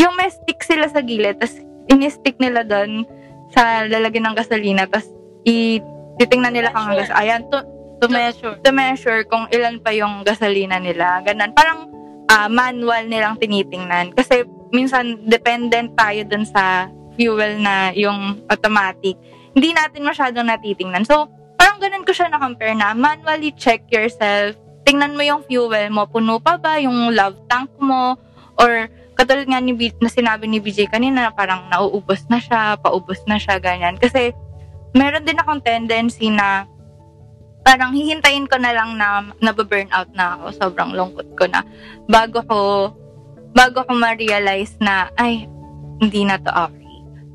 Yung 0.00 0.14
may 0.16 0.30
stick 0.32 0.60
sila 0.64 0.88
sa 0.88 1.00
gilid, 1.04 1.40
tapos 1.40 1.60
ini-stick 1.90 2.38
nila 2.38 2.64
doon 2.64 3.04
sa 3.52 3.84
lalagyan 3.84 4.32
ng 4.32 4.38
gasolina 4.38 4.88
tapos 4.88 5.12
i 5.44 5.76
titingnan 6.16 6.56
nila 6.56 6.72
kung 6.72 6.88
gas 6.96 7.12
ayan 7.12 7.44
to, 7.52 7.60
to 8.00 8.08
measure 8.08 8.56
to 8.64 8.70
measure 8.72 9.20
kung 9.28 9.44
ilan 9.52 9.76
pa 9.82 9.92
yung 9.92 10.24
gasolina 10.24 10.80
nila 10.80 11.20
ganun 11.20 11.52
parang 11.52 11.92
uh, 12.32 12.48
manual 12.48 13.04
nilang 13.04 13.36
tinitingnan 13.36 14.16
kasi 14.16 14.48
minsan 14.72 15.20
dependent 15.28 15.92
tayo 16.00 16.24
doon 16.24 16.48
sa 16.48 16.88
fuel 17.12 17.60
na 17.60 17.92
yung 17.92 18.40
automatic 18.48 19.20
hindi 19.52 19.76
natin 19.76 20.02
masyadong 20.04 20.48
natitingnan. 20.48 21.04
So, 21.04 21.28
parang 21.60 21.78
ganun 21.80 22.08
ko 22.08 22.12
siya 22.16 22.32
na-compare 22.32 22.72
na 22.72 22.96
manually 22.96 23.52
check 23.52 23.84
yourself. 23.92 24.56
Tingnan 24.82 25.14
mo 25.14 25.22
yung 25.22 25.44
fuel 25.46 25.92
mo, 25.92 26.08
puno 26.08 26.40
pa 26.40 26.56
ba 26.56 26.80
yung 26.80 27.12
love 27.12 27.36
tank 27.46 27.68
mo? 27.78 28.16
Or 28.56 28.88
katulad 29.22 29.46
nga 29.46 29.62
ni 29.62 29.70
na 30.02 30.10
sinabi 30.10 30.50
ni 30.50 30.58
BJ 30.58 30.90
kanina 30.90 31.30
na 31.30 31.32
parang 31.32 31.70
nauubos 31.70 32.26
na 32.26 32.42
siya, 32.42 32.74
paubos 32.82 33.22
na 33.30 33.38
siya, 33.38 33.62
ganyan. 33.62 33.94
Kasi 33.94 34.34
meron 34.98 35.22
din 35.22 35.38
akong 35.38 35.62
tendency 35.62 36.26
na 36.26 36.66
parang 37.62 37.94
hihintayin 37.94 38.50
ko 38.50 38.58
na 38.58 38.74
lang 38.74 38.98
na 38.98 39.30
nababurn 39.38 39.86
out 39.94 40.10
na 40.18 40.34
ako. 40.34 40.44
Sobrang 40.58 40.90
lungkot 40.90 41.38
ko 41.38 41.46
na. 41.46 41.62
Bago 42.10 42.42
ko, 42.50 42.58
bago 43.54 43.86
ko 43.86 43.92
ma-realize 43.94 44.74
na, 44.82 45.06
ay, 45.14 45.46
hindi 46.02 46.26
na 46.26 46.42
to 46.42 46.50
okay. 46.50 46.82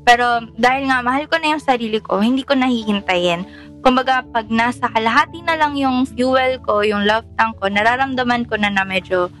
Pero 0.04 0.44
dahil 0.60 0.92
nga 0.92 1.00
mahal 1.00 1.24
ko 1.24 1.40
na 1.40 1.56
yung 1.56 1.64
sarili 1.64 2.04
ko, 2.04 2.20
hindi 2.20 2.44
ko 2.44 2.52
nahihintayin. 2.52 3.48
Kumbaga, 3.80 4.20
pag 4.28 4.52
nasa 4.52 4.92
kalahati 4.92 5.40
na 5.40 5.56
lang 5.56 5.72
yung 5.80 6.04
fuel 6.04 6.60
ko, 6.60 6.84
yung 6.84 7.08
love 7.08 7.24
tank 7.40 7.56
ko, 7.56 7.72
nararamdaman 7.72 8.44
ko 8.44 8.60
na 8.60 8.68
na 8.68 8.84
medyo 8.84 9.32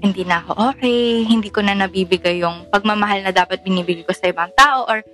hindi 0.00 0.24
na 0.24 0.40
ako 0.40 0.72
okay, 0.74 1.24
hindi 1.28 1.52
ko 1.52 1.60
na 1.60 1.76
nabibigay 1.76 2.40
yung 2.40 2.68
pagmamahal 2.72 3.24
na 3.24 3.32
dapat 3.32 3.60
binibigay 3.60 4.02
ko 4.02 4.12
sa 4.16 4.32
ibang 4.32 4.50
tao 4.56 4.88
or 4.88 5.04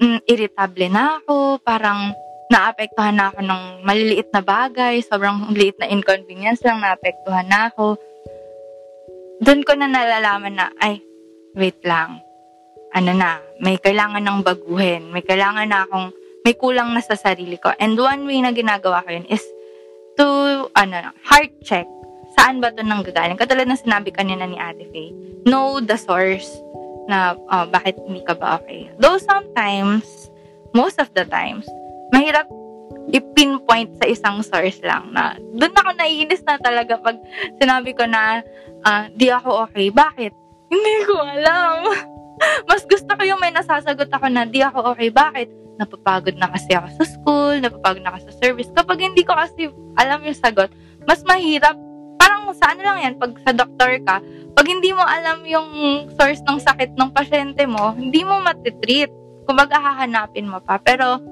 mm, 0.00 0.24
irritable 0.28 0.88
na 0.88 1.20
ako, 1.20 1.60
parang 1.60 2.12
naapektuhan 2.46 3.16
na 3.16 3.32
ako 3.32 3.40
ng 3.42 3.62
maliliit 3.82 4.30
na 4.30 4.42
bagay, 4.42 5.02
sobrang 5.02 5.50
liit 5.50 5.76
na 5.82 5.90
inconvenience 5.90 6.62
lang, 6.62 6.78
naapektuhan 6.78 7.46
na 7.48 7.72
ako. 7.72 7.98
Doon 9.42 9.62
ko 9.66 9.72
na 9.74 9.90
nalalaman 9.90 10.54
na, 10.54 10.66
ay, 10.78 11.02
wait 11.58 11.76
lang, 11.82 12.22
ano 12.94 13.10
na, 13.12 13.42
may 13.60 13.76
kailangan 13.76 14.22
ng 14.22 14.40
baguhin, 14.46 15.10
may 15.10 15.26
kailangan 15.26 15.68
na 15.68 15.84
akong, 15.84 16.14
may 16.46 16.54
kulang 16.54 16.94
na 16.94 17.02
sa 17.02 17.18
sarili 17.18 17.58
ko. 17.58 17.74
And 17.76 17.98
one 17.98 18.24
way 18.24 18.38
na 18.40 18.54
ginagawa 18.54 19.02
ko 19.02 19.10
yun 19.10 19.26
is 19.26 19.42
to, 20.14 20.26
ano, 20.72 21.12
heart 21.26 21.52
check 21.66 21.90
saan 22.36 22.60
ba 22.60 22.70
ito 22.70 22.84
nanggagaling? 22.84 23.40
Katulad 23.40 23.66
ng 23.66 23.80
sinabi 23.80 24.12
kanina 24.12 24.44
ni 24.44 24.60
Ate 24.60 24.84
Faye, 24.92 25.16
know 25.48 25.80
the 25.80 25.96
source 25.96 26.46
na 27.08 27.34
uh, 27.50 27.66
bakit 27.66 27.96
hindi 28.04 28.22
ka 28.22 28.36
ba 28.36 28.60
okay. 28.60 28.92
Though 29.00 29.18
sometimes, 29.18 30.06
most 30.76 31.00
of 31.00 31.08
the 31.16 31.24
times, 31.26 31.64
mahirap 32.12 32.46
i-pinpoint 33.14 33.94
sa 34.02 34.06
isang 34.10 34.42
source 34.42 34.82
lang 34.82 35.14
na 35.14 35.38
doon 35.54 35.74
ako 35.74 35.90
naiinis 35.94 36.42
na 36.42 36.58
talaga 36.58 36.98
pag 36.98 37.16
sinabi 37.62 37.94
ko 37.94 38.02
na 38.06 38.42
uh, 38.82 39.06
di 39.14 39.30
ako 39.30 39.70
okay. 39.70 39.94
Bakit? 39.94 40.32
Hindi 40.66 40.96
ko 41.06 41.14
alam. 41.22 41.86
Mas 42.68 42.82
gusto 42.84 43.08
ko 43.08 43.22
yung 43.22 43.40
may 43.40 43.54
nasasagot 43.54 44.10
ako 44.10 44.26
na 44.28 44.44
di 44.44 44.60
ako 44.60 44.92
okay. 44.94 45.08
Bakit? 45.08 45.48
Napapagod 45.76 46.34
na 46.40 46.50
kasi 46.50 46.74
ako 46.74 46.88
sa 46.98 47.04
school, 47.04 47.54
napapagod 47.62 48.02
na 48.02 48.10
ako 48.10 48.32
sa 48.32 48.32
service. 48.42 48.70
Kapag 48.74 48.98
hindi 48.98 49.22
ko 49.22 49.36
kasi 49.36 49.70
alam 49.94 50.24
yung 50.24 50.36
sagot, 50.36 50.72
mas 51.06 51.22
mahirap 51.22 51.78
parang 52.16 52.50
sa 52.56 52.72
ano 52.72 52.80
lang 52.82 52.98
yan, 53.02 53.14
pag 53.20 53.32
sa 53.44 53.52
doktor 53.52 54.00
ka, 54.04 54.20
pag 54.56 54.66
hindi 54.66 54.90
mo 54.92 55.04
alam 55.04 55.44
yung 55.44 55.68
source 56.16 56.40
ng 56.48 56.58
sakit 56.60 56.96
ng 56.96 57.12
pasyente 57.12 57.62
mo, 57.68 57.92
hindi 57.92 58.24
mo 58.24 58.40
matitreat. 58.40 59.12
Kumbaga, 59.46 59.78
hahanapin 59.78 60.48
mo 60.48 60.58
pa. 60.58 60.80
Pero, 60.80 61.22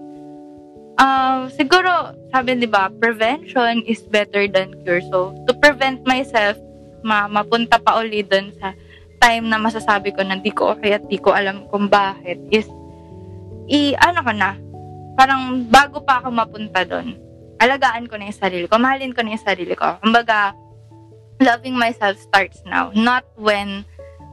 uh, 1.00 1.48
siguro, 1.56 2.14
sabi 2.30 2.60
di 2.60 2.68
ba, 2.68 2.92
prevention 3.00 3.82
is 3.88 4.04
better 4.06 4.46
than 4.46 4.76
cure. 4.84 5.02
So, 5.10 5.34
to 5.48 5.52
prevent 5.58 6.04
myself, 6.06 6.60
ma 7.04 7.28
mapunta 7.28 7.76
pa 7.76 8.00
uli 8.00 8.24
dun 8.24 8.48
sa 8.56 8.72
time 9.20 9.48
na 9.48 9.60
masasabi 9.60 10.12
ko 10.12 10.24
na 10.24 10.40
di 10.40 10.52
ko 10.52 10.72
okay 10.76 10.96
at 10.96 11.04
di 11.08 11.20
ko 11.20 11.32
alam 11.32 11.68
kung 11.68 11.88
bakit 11.88 12.40
is, 12.52 12.68
i, 13.68 13.96
ano 14.00 14.20
ka 14.20 14.32
na, 14.32 14.56
parang 15.16 15.64
bago 15.68 16.04
pa 16.04 16.20
ako 16.20 16.28
mapunta 16.32 16.84
dun, 16.84 17.16
alagaan 17.60 18.04
ko 18.08 18.20
na 18.20 18.28
yung 18.28 18.40
sarili 18.40 18.66
ko, 18.68 18.76
mahalin 18.76 19.16
ko 19.16 19.24
na 19.24 19.36
yung 19.36 19.46
sarili 19.46 19.72
ko. 19.72 19.96
Kumbaga, 20.04 20.52
loving 21.40 21.78
myself 21.78 22.18
starts 22.18 22.62
now, 22.66 22.92
not 22.94 23.24
when 23.34 23.84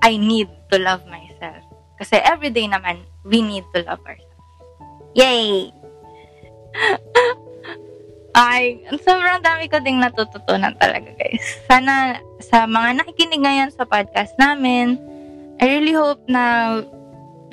I 0.02 0.18
need 0.18 0.50
to 0.72 0.78
love 0.78 1.06
myself. 1.08 1.62
Kasi 2.02 2.18
everyday 2.22 2.66
naman, 2.66 3.06
we 3.22 3.42
need 3.42 3.66
to 3.78 3.86
love 3.86 4.02
ourselves. 4.06 4.30
Yay! 5.14 5.70
Ay, 8.32 8.80
sobrang 9.04 9.44
dami 9.44 9.68
ko 9.68 9.84
ding 9.84 10.00
natututunan 10.00 10.72
talaga, 10.80 11.12
guys. 11.20 11.44
Sana 11.68 12.24
sa 12.40 12.64
mga 12.64 13.04
nakikinig 13.04 13.44
ngayon 13.44 13.70
sa 13.76 13.84
podcast 13.84 14.32
namin, 14.40 14.96
I 15.60 15.68
really 15.68 15.92
hope 15.92 16.24
na 16.32 16.80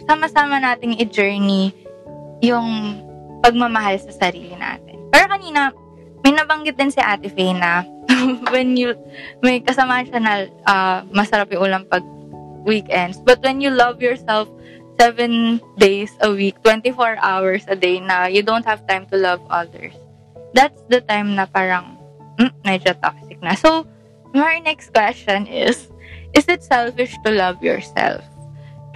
sama-sama 0.06 0.62
nating 0.62 0.96
i-journey 1.02 1.74
yung 2.40 3.02
pagmamahal 3.42 3.98
sa 3.98 4.14
sarili 4.14 4.54
natin. 4.54 5.02
Pero 5.10 5.26
kanina, 5.26 5.74
may 6.22 6.32
nabanggit 6.32 6.78
din 6.78 6.94
si 6.94 7.02
Ate 7.02 7.26
Faye 7.26 7.58
na 7.58 7.82
when 8.54 8.76
you, 8.76 8.94
may 9.42 9.60
kasama 9.60 10.04
siya 10.06 10.18
na 10.20 10.34
uh, 10.66 10.98
masarap 11.10 11.52
yung 11.52 11.70
ulam 11.70 11.82
pag 11.86 12.04
weekends. 12.64 13.18
But 13.22 13.42
when 13.42 13.60
you 13.60 13.70
love 13.70 14.02
yourself 14.02 14.48
seven 14.98 15.60
days 15.78 16.10
a 16.20 16.30
week, 16.30 16.60
24 16.62 17.18
hours 17.22 17.64
a 17.68 17.76
day 17.76 18.00
na 18.00 18.26
you 18.26 18.42
don't 18.42 18.66
have 18.66 18.86
time 18.86 19.06
to 19.08 19.16
love 19.16 19.40
others, 19.48 19.94
that's 20.52 20.82
the 20.88 21.00
time 21.00 21.34
na 21.38 21.46
parang 21.46 21.96
mm, 22.38 22.52
medyo 22.64 22.92
toxic 23.00 23.40
na. 23.40 23.54
So, 23.54 23.86
my 24.34 24.58
next 24.60 24.92
question 24.92 25.46
is, 25.46 25.88
is 26.34 26.46
it 26.48 26.62
selfish 26.62 27.16
to 27.24 27.30
love 27.32 27.62
yourself? 27.62 28.24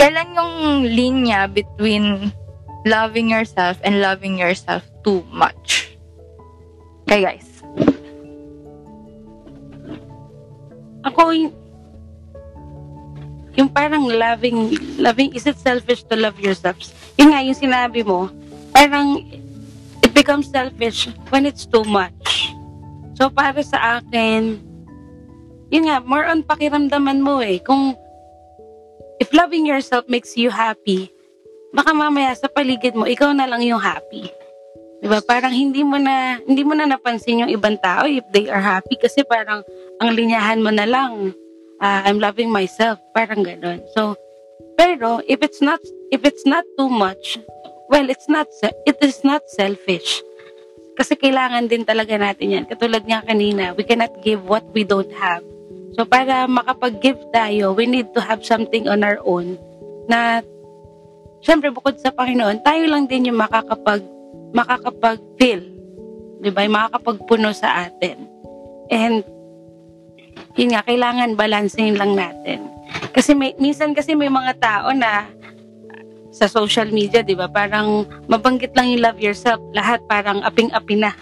Kailan 0.00 0.34
yung 0.34 0.54
linya 0.88 1.46
between 1.46 2.32
loving 2.84 3.30
yourself 3.30 3.78
and 3.84 4.02
loving 4.02 4.36
yourself 4.36 4.82
too 5.04 5.22
much? 5.30 5.94
Okay, 7.06 7.22
guys. 7.22 7.51
Ako, 11.02 11.35
yung, 11.35 11.54
yung 13.59 13.68
parang 13.68 14.06
loving, 14.06 14.78
loving, 14.97 15.35
is 15.35 15.47
it 15.47 15.59
selfish 15.59 16.06
to 16.06 16.14
love 16.14 16.38
yourself? 16.38 16.78
Yun 17.18 17.35
nga, 17.35 17.42
yung 17.42 17.59
sinabi 17.59 18.06
mo, 18.06 18.30
parang 18.71 19.21
it 20.02 20.12
becomes 20.14 20.49
selfish 20.49 21.11
when 21.28 21.44
it's 21.44 21.66
too 21.66 21.85
much. 21.85 22.54
So, 23.18 23.28
para 23.28 23.61
sa 23.61 24.00
akin, 24.00 24.62
yun 25.68 25.85
nga, 25.90 26.00
more 26.00 26.25
on 26.25 26.47
pakiramdaman 26.47 27.21
mo 27.21 27.42
eh. 27.42 27.61
Kung, 27.61 27.99
if 29.18 29.30
loving 29.35 29.66
yourself 29.66 30.06
makes 30.09 30.38
you 30.38 30.49
happy, 30.49 31.12
baka 31.73 31.90
mamaya 31.97 32.37
sa 32.37 32.47
paligid 32.47 32.92
mo, 32.92 33.09
ikaw 33.09 33.32
na 33.32 33.49
lang 33.49 33.64
yung 33.64 33.80
happy. 33.80 34.28
Diba? 35.02 35.18
Parang 35.18 35.50
hindi 35.50 35.82
mo 35.82 35.99
na 35.99 36.38
hindi 36.47 36.62
mo 36.62 36.78
na 36.78 36.87
napansin 36.87 37.42
yung 37.42 37.50
ibang 37.50 37.75
tao 37.82 38.06
if 38.06 38.23
they 38.30 38.47
are 38.47 38.62
happy 38.62 38.94
kasi 38.94 39.26
parang 39.26 39.66
ang 40.02 40.18
linyahan 40.18 40.59
mo 40.59 40.75
na 40.75 40.82
lang 40.82 41.30
uh, 41.78 42.00
I'm 42.02 42.18
loving 42.18 42.50
myself, 42.50 42.99
parang 43.14 43.47
ganoon. 43.47 43.87
So 43.94 44.18
pero 44.75 45.23
if 45.30 45.38
it's 45.47 45.62
not 45.62 45.78
if 46.11 46.26
it's 46.26 46.42
not 46.42 46.66
too 46.75 46.90
much, 46.90 47.38
well, 47.87 48.11
it's 48.11 48.26
not 48.26 48.50
it 48.82 48.99
is 48.99 49.23
not 49.23 49.47
selfish. 49.47 50.18
Kasi 50.99 51.14
kailangan 51.14 51.71
din 51.71 51.87
talaga 51.87 52.18
natin 52.18 52.52
yan. 52.52 52.64
Katulad 52.66 53.06
nga 53.06 53.25
kanina, 53.25 53.73
we 53.78 53.87
cannot 53.87 54.12
give 54.21 54.42
what 54.44 54.66
we 54.75 54.82
don't 54.82 55.11
have. 55.14 55.40
So 55.97 56.04
para 56.04 56.44
makapag-give 56.49 57.21
tayo, 57.32 57.73
we 57.73 57.87
need 57.87 58.11
to 58.16 58.21
have 58.21 58.44
something 58.44 58.90
on 58.90 59.06
our 59.06 59.23
own 59.25 59.56
na 60.11 60.42
syempre 61.44 61.73
bukod 61.73 61.97
sa 62.00 62.12
Panginoon, 62.12 62.64
tayo 62.64 62.85
lang 62.88 63.06
din 63.09 63.32
yung 63.32 63.40
makakapag 63.40 64.04
makakapag-fill, 64.52 65.64
di 66.44 66.50
ba? 66.52 66.68
Makakapagpuno 66.68 67.56
sa 67.56 67.88
atin. 67.88 68.28
And, 68.92 69.25
yun 70.56 70.76
nga, 70.76 70.85
kailangan 70.85 71.38
balansehin 71.38 71.97
lang 71.97 72.16
natin. 72.16 72.68
Kasi 73.16 73.32
may, 73.32 73.56
minsan 73.56 73.97
kasi 73.97 74.12
may 74.12 74.28
mga 74.28 74.52
tao 74.61 74.92
na 74.92 75.28
sa 76.32 76.49
social 76.49 76.88
media, 76.88 77.21
di 77.21 77.37
ba? 77.37 77.49
Parang 77.49 78.09
mabanggit 78.28 78.73
lang 78.73 78.88
yung 78.92 79.04
love 79.04 79.21
yourself. 79.21 79.61
Lahat 79.76 80.00
parang 80.09 80.40
aping-api 80.44 80.97
na. 80.97 81.12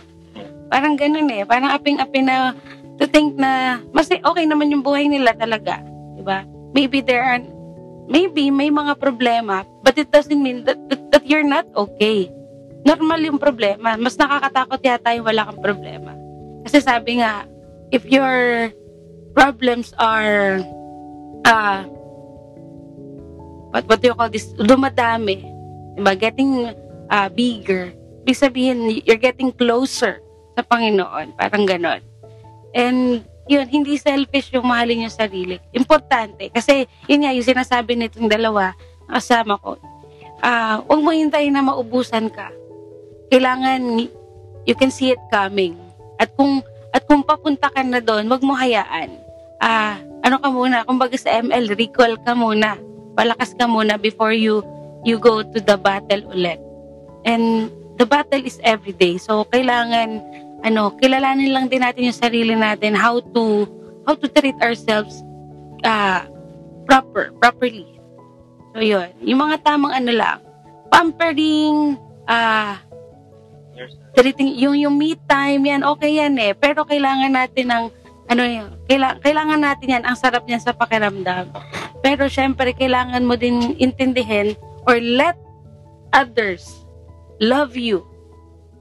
Parang 0.71 0.95
ganun 0.95 1.27
eh. 1.31 1.43
Parang 1.43 1.75
aping-api 1.75 2.21
na 2.23 2.55
to 2.99 3.11
think 3.11 3.35
na 3.35 3.83
mas 3.91 4.07
okay 4.11 4.45
naman 4.47 4.71
yung 4.71 4.87
buhay 4.87 5.11
nila 5.11 5.35
talaga. 5.35 5.83
Di 6.15 6.23
ba? 6.23 6.47
Maybe 6.75 7.03
there 7.03 7.27
are, 7.27 7.43
maybe 8.07 8.55
may 8.55 8.71
mga 8.71 9.03
problema, 9.03 9.67
but 9.83 9.99
it 9.99 10.15
doesn't 10.15 10.39
mean 10.39 10.63
that, 10.63 10.79
that, 10.91 11.03
that 11.11 11.25
you're 11.27 11.47
not 11.47 11.67
okay 11.75 12.31
normal 12.85 13.21
yung 13.21 13.41
problema. 13.41 13.97
Mas 14.01 14.17
nakakatakot 14.17 14.81
yata 14.81 15.13
yung 15.17 15.27
wala 15.27 15.49
kang 15.49 15.61
problema. 15.61 16.13
Kasi 16.65 16.81
sabi 16.81 17.21
nga, 17.21 17.45
if 17.93 18.05
your 18.09 18.71
problems 19.33 19.95
are 19.99 20.61
uh, 21.47 21.83
what, 23.75 23.87
what 23.87 23.99
do 24.01 24.09
you 24.11 24.17
call 24.17 24.31
this? 24.31 24.53
Dumadami. 24.59 25.47
Diba? 25.97 26.19
Getting 26.19 26.75
uh, 27.11 27.29
bigger. 27.31 27.93
Ibig 28.25 28.37
sabihin, 28.37 28.79
you're 29.05 29.21
getting 29.21 29.51
closer 29.53 30.21
sa 30.55 30.63
Panginoon. 30.63 31.35
Parang 31.39 31.65
ganon. 31.65 32.03
And 32.77 33.25
yun, 33.51 33.67
hindi 33.67 33.97
selfish 33.99 34.53
yung 34.55 34.69
mahalin 34.69 35.09
yung 35.09 35.15
sarili. 35.15 35.59
Importante. 35.73 36.53
Kasi 36.53 36.87
yun 37.09 37.27
nga, 37.27 37.35
yung 37.35 37.47
sinasabi 37.47 37.97
nitong 37.97 38.31
dalawa, 38.31 38.77
kasama 39.11 39.59
ko, 39.59 39.75
uh, 40.45 40.77
huwag 40.87 41.01
mo 41.03 41.11
hintayin 41.11 41.57
na 41.57 41.65
maubusan 41.65 42.31
ka 42.31 42.55
kailangan 43.31 44.11
you 44.67 44.75
can 44.75 44.91
see 44.91 45.15
it 45.15 45.23
coming. 45.31 45.79
At 46.19 46.35
kung 46.37 46.61
at 46.91 47.07
kung 47.07 47.23
papunta 47.23 47.71
ka 47.71 47.83
na 47.87 48.03
doon, 48.03 48.27
wag 48.27 48.43
mo 48.43 48.55
hayaan. 48.55 49.11
Ah, 49.63 50.01
ano 50.27 50.37
ka 50.43 50.49
muna, 50.51 50.83
kumbaga 50.83 51.15
sa 51.15 51.39
ML, 51.39 51.71
recall 51.77 52.19
ka 52.23 52.35
muna. 52.35 52.77
Palakas 53.15 53.55
ka 53.55 53.69
muna 53.71 54.01
before 54.01 54.35
you 54.35 54.65
you 55.05 55.17
go 55.17 55.41
to 55.41 55.59
the 55.61 55.77
battle 55.79 56.23
ulit. 56.33 56.59
And 57.25 57.69
the 58.01 58.09
battle 58.09 58.41
is 58.43 58.59
every 58.65 58.97
day. 58.97 59.21
So 59.21 59.47
kailangan 59.49 60.21
ano, 60.65 60.93
kilalanin 60.99 61.53
lang 61.53 61.69
din 61.69 61.85
natin 61.85 62.09
yung 62.11 62.17
sarili 62.17 62.53
natin 62.57 62.97
how 62.97 63.21
to 63.37 63.65
how 64.05 64.17
to 64.17 64.27
treat 64.29 64.57
ourselves 64.61 65.21
ah 65.85 66.27
proper, 66.89 67.31
properly. 67.39 67.87
So 68.75 68.83
yun, 68.83 69.15
yung 69.23 69.41
mga 69.41 69.63
tamang 69.67 69.95
ano 69.95 70.13
lang, 70.15 70.39
pampering, 70.91 71.97
ah 72.27 72.81
treating 74.17 74.57
yung 74.59 74.77
yung 74.77 74.95
me 74.97 75.17
time 75.29 75.63
yan 75.65 75.83
okay 75.87 76.21
yan 76.21 76.37
eh. 76.37 76.53
Pero 76.53 76.85
kailangan 76.85 77.33
natin 77.33 77.67
ng 77.71 77.85
ano 78.31 78.43
yun 78.47 78.67
kailangan, 78.91 79.19
kailangan 79.23 79.61
natin 79.63 79.95
yan. 79.99 80.05
Ang 80.05 80.17
sarap 80.19 80.45
niyan 80.47 80.63
sa 80.63 80.75
pakiramdam. 80.75 81.51
Pero 82.03 82.27
syempre 82.27 82.75
kailangan 82.75 83.25
mo 83.25 83.39
din 83.39 83.77
intindihin 83.79 84.59
or 84.89 84.99
let 84.99 85.37
others 86.11 86.85
love 87.39 87.79
you 87.79 88.03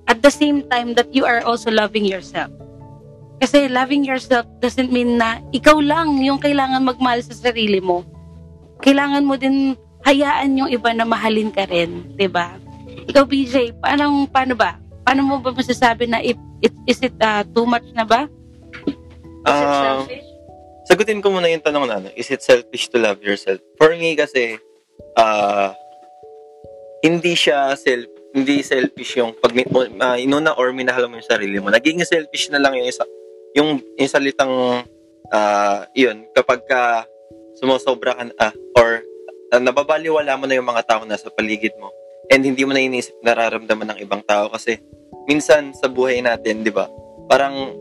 at 0.09 0.25
the 0.25 0.33
same 0.33 0.65
time 0.67 0.97
that 0.97 1.07
you 1.13 1.23
are 1.23 1.45
also 1.45 1.69
loving 1.69 2.03
yourself. 2.03 2.49
Kasi 3.39 3.71
loving 3.71 4.03
yourself 4.03 4.43
doesn't 4.59 4.91
mean 4.91 5.15
na 5.15 5.39
ikaw 5.55 5.79
lang 5.79 6.19
yung 6.19 6.41
kailangan 6.43 6.83
magmahal 6.83 7.23
sa 7.23 7.31
sarili 7.31 7.79
mo. 7.79 8.03
Kailangan 8.83 9.23
mo 9.23 9.39
din 9.39 9.79
hayaan 10.03 10.59
yung 10.59 10.69
iba 10.71 10.91
na 10.91 11.07
mahalin 11.07 11.51
ka 11.51 11.67
rin 11.67 12.15
'di 12.15 12.27
ba? 12.27 12.55
Ikaw 13.07 13.23
BJ 13.23 13.79
paano 13.79 14.27
paano 14.27 14.55
ba 14.59 14.88
paano 15.09 15.25
mo 15.25 15.41
ba 15.41 15.49
masasabi 15.49 16.05
na 16.05 16.21
if, 16.21 16.37
it, 16.61 16.69
is 16.85 17.01
it 17.01 17.17
uh, 17.17 17.41
too 17.41 17.65
much 17.65 17.89
na 17.97 18.05
ba? 18.05 18.29
Is 18.85 18.93
it 19.57 19.65
Ah, 19.65 20.05
selfish? 20.05 20.29
sagutin 20.85 21.17
ko 21.25 21.33
muna 21.33 21.49
yung 21.49 21.65
tanong 21.65 21.89
na, 21.89 21.97
ano, 21.97 22.13
is 22.13 22.29
it 22.29 22.45
selfish 22.45 22.93
to 22.93 23.01
love 23.01 23.17
yourself? 23.25 23.57
For 23.81 23.89
me 23.97 24.13
kasi, 24.13 24.61
ah, 25.17 25.73
hindi 27.01 27.33
siya 27.33 27.73
self, 27.73 28.05
hindi 28.37 28.61
selfish 28.61 29.17
yung 29.17 29.33
pag 29.41 29.49
uh, 29.57 30.13
inuna 30.21 30.53
or 30.61 30.69
minahal 30.77 31.09
mo 31.09 31.17
yung 31.17 31.25
sarili 31.25 31.57
mo. 31.57 31.73
Naging 31.73 32.05
selfish 32.05 32.53
na 32.53 32.61
lang 32.61 32.77
yung 32.77 32.85
isa, 32.85 33.01
yung, 33.57 33.81
yung 33.97 34.11
salitang, 34.13 34.85
ah, 35.33 35.89
yun, 35.97 36.29
kapag 36.37 36.61
ka 36.69 37.09
sumosobra 37.57 38.13
ka, 38.13 38.29
na- 38.29 38.37
ah, 38.37 38.53
or 38.77 39.01
uh, 39.49 39.57
nababaliwala 39.57 40.37
mo 40.37 40.45
na 40.45 40.53
yung 40.53 40.69
mga 40.69 40.85
tao 40.85 41.01
na 41.01 41.17
sa 41.17 41.33
paligid 41.33 41.73
mo 41.81 41.89
and 42.29 42.45
hindi 42.45 42.61
mo 42.61 42.77
na 42.77 42.85
inisip 42.85 43.17
nararamdaman 43.25 43.97
ng 43.97 43.99
ibang 44.05 44.21
tao 44.21 44.53
kasi 44.53 44.77
minsan 45.29 45.77
sa 45.77 45.85
buhay 45.85 46.25
natin, 46.25 46.65
di 46.65 46.73
ba, 46.73 46.89
parang 47.29 47.77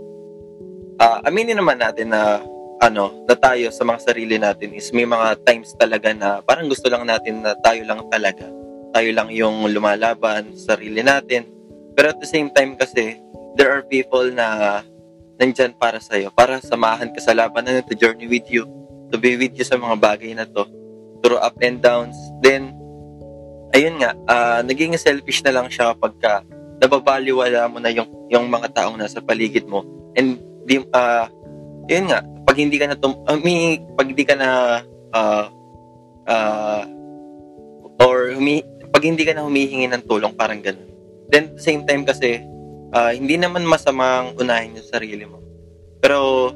ah, 1.01 1.25
aminin 1.25 1.57
naman 1.57 1.81
natin 1.81 2.13
na 2.13 2.45
ano, 2.79 3.25
na 3.25 3.35
tayo 3.35 3.73
sa 3.73 3.83
mga 3.89 4.01
sarili 4.05 4.37
natin 4.37 4.71
is 4.77 4.93
may 4.95 5.09
mga 5.09 5.41
times 5.43 5.75
talaga 5.75 6.15
na 6.15 6.45
parang 6.45 6.69
gusto 6.69 6.87
lang 6.87 7.09
natin 7.09 7.41
na 7.41 7.57
tayo 7.65 7.83
lang 7.89 8.05
talaga. 8.13 8.45
Tayo 8.93 9.11
lang 9.17 9.33
yung 9.33 9.67
lumalaban 9.73 10.53
sa 10.55 10.77
sarili 10.77 11.01
natin. 11.01 11.49
Pero 11.97 12.15
at 12.15 12.21
the 12.23 12.29
same 12.29 12.53
time 12.55 12.79
kasi, 12.79 13.19
there 13.59 13.73
are 13.73 13.83
people 13.83 14.31
na 14.31 14.81
nandyan 15.43 15.75
para 15.75 15.99
sa'yo, 15.99 16.31
para 16.31 16.63
samahan 16.63 17.11
ka 17.11 17.19
sa 17.19 17.35
labanan 17.35 17.81
na 17.81 17.83
to 17.83 17.99
journey 17.99 18.31
with 18.31 18.47
you, 18.47 18.63
to 19.11 19.19
be 19.19 19.35
with 19.35 19.55
you 19.59 19.67
sa 19.67 19.75
mga 19.75 19.99
bagay 19.99 20.31
na 20.39 20.47
to, 20.47 20.63
through 21.19 21.43
up 21.43 21.59
and 21.59 21.83
downs. 21.83 22.15
Then, 22.39 22.71
ayun 23.75 23.99
nga, 23.99 24.15
ah, 24.31 24.61
naging 24.63 24.95
selfish 24.95 25.43
na 25.43 25.51
lang 25.51 25.67
siya 25.67 25.95
kapag 25.95 26.15
ka 26.23 26.33
nababaliwala 26.79 27.67
mo 27.71 27.83
na 27.83 27.91
yung, 27.91 28.07
yung 28.31 28.47
mga 28.47 28.71
taong 28.75 28.99
nasa 28.99 29.19
paligid 29.19 29.67
mo. 29.67 29.83
And, 30.15 30.39
di, 30.67 30.83
ah, 30.95 31.27
yun 31.91 32.11
nga, 32.11 32.23
pag 32.47 32.57
hindi 32.57 32.77
ka 32.79 32.87
na, 32.91 32.97
tum- 32.97 33.23
I 33.27 33.35
mean, 33.39 33.83
pag 33.99 34.07
hindi 34.11 34.25
ka 34.25 34.35
na, 34.39 34.49
ah, 35.15 35.47
ah, 36.31 36.83
or 37.99 38.33
humi, 38.35 38.63
pag 38.95 39.03
hindi 39.05 39.27
ka 39.27 39.35
na 39.35 39.45
humihingi 39.45 39.91
ng 39.91 40.07
tulong, 40.07 40.33
parang 40.39 40.63
ganun. 40.63 40.87
Then, 41.29 41.59
same 41.59 41.85
time 41.85 42.07
kasi, 42.07 42.41
ah, 42.95 43.11
hindi 43.11 43.37
naman 43.37 43.67
masamang 43.67 44.39
unahin 44.39 44.79
yung 44.79 44.89
sarili 44.89 45.25
mo. 45.27 45.43
Pero, 45.99 46.51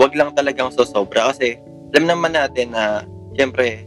wag 0.00 0.16
lang 0.16 0.32
talagang 0.32 0.72
sosobra 0.72 1.32
kasi, 1.32 1.60
alam 1.92 2.08
naman 2.08 2.32
natin 2.32 2.72
na, 2.72 3.04
syempre, 3.36 3.84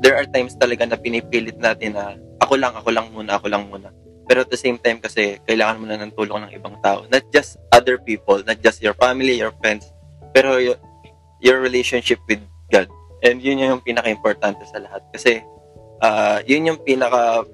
there 0.00 0.16
are 0.16 0.28
times 0.28 0.56
talaga 0.56 0.84
na 0.84 0.98
pinipilit 0.98 1.56
natin 1.56 1.96
na 1.96 2.16
ako 2.40 2.60
lang, 2.60 2.72
ako 2.76 2.88
lang 2.92 3.06
muna, 3.12 3.40
ako 3.40 3.46
lang 3.48 3.64
muna. 3.68 3.88
Pero 4.26 4.42
at 4.42 4.50
the 4.50 4.58
same 4.58 4.76
time 4.78 4.98
kasi, 4.98 5.38
kailangan 5.46 5.78
mo 5.78 5.86
na 5.86 5.98
ng 6.02 6.12
tulong 6.14 6.46
ng 6.46 6.52
ibang 6.58 6.74
tao. 6.82 7.06
Not 7.06 7.30
just 7.30 7.56
other 7.70 7.96
people, 7.98 8.42
not 8.42 8.58
just 8.58 8.82
your 8.82 8.94
family, 8.98 9.38
your 9.38 9.54
friends, 9.62 9.86
pero 10.34 10.58
y- 10.58 10.78
your 11.38 11.62
relationship 11.62 12.18
with 12.26 12.42
God. 12.74 12.90
And 13.22 13.38
yun 13.38 13.62
yung 13.62 13.86
pinaka-importante 13.86 14.66
sa 14.66 14.82
lahat. 14.82 15.06
Kasi, 15.14 15.40
ah 16.02 16.44
yun 16.44 16.68
yung 16.68 16.80
pinaka 16.84 17.46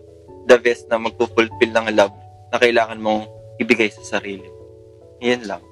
the 0.51 0.59
best 0.59 0.91
na 0.91 0.99
magpo-fulfill 0.99 1.71
ng 1.71 1.95
love 1.95 2.15
na 2.51 2.59
kailangan 2.59 2.99
mong 2.99 3.31
ibigay 3.63 3.89
sa 3.93 4.19
sarili. 4.19 4.49
Yan 5.23 5.47
lang. 5.47 5.63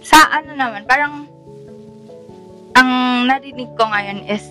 Sa 0.00 0.16
ano 0.32 0.56
naman, 0.56 0.88
parang 0.88 1.28
ang 2.76 2.90
narinig 3.28 3.68
ko 3.76 3.84
ngayon 3.88 4.24
is 4.28 4.44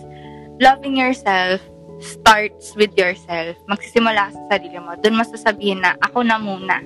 loving 0.62 0.98
yourself 0.98 1.62
starts 2.04 2.76
with 2.76 2.92
yourself. 2.96 3.56
Magsisimula 3.68 4.32
sa 4.32 4.42
sarili 4.52 4.80
mo. 4.80 4.96
Doon 5.00 5.20
masasabihin 5.20 5.84
na 5.84 5.96
ako 6.04 6.24
na 6.24 6.38
muna. 6.40 6.80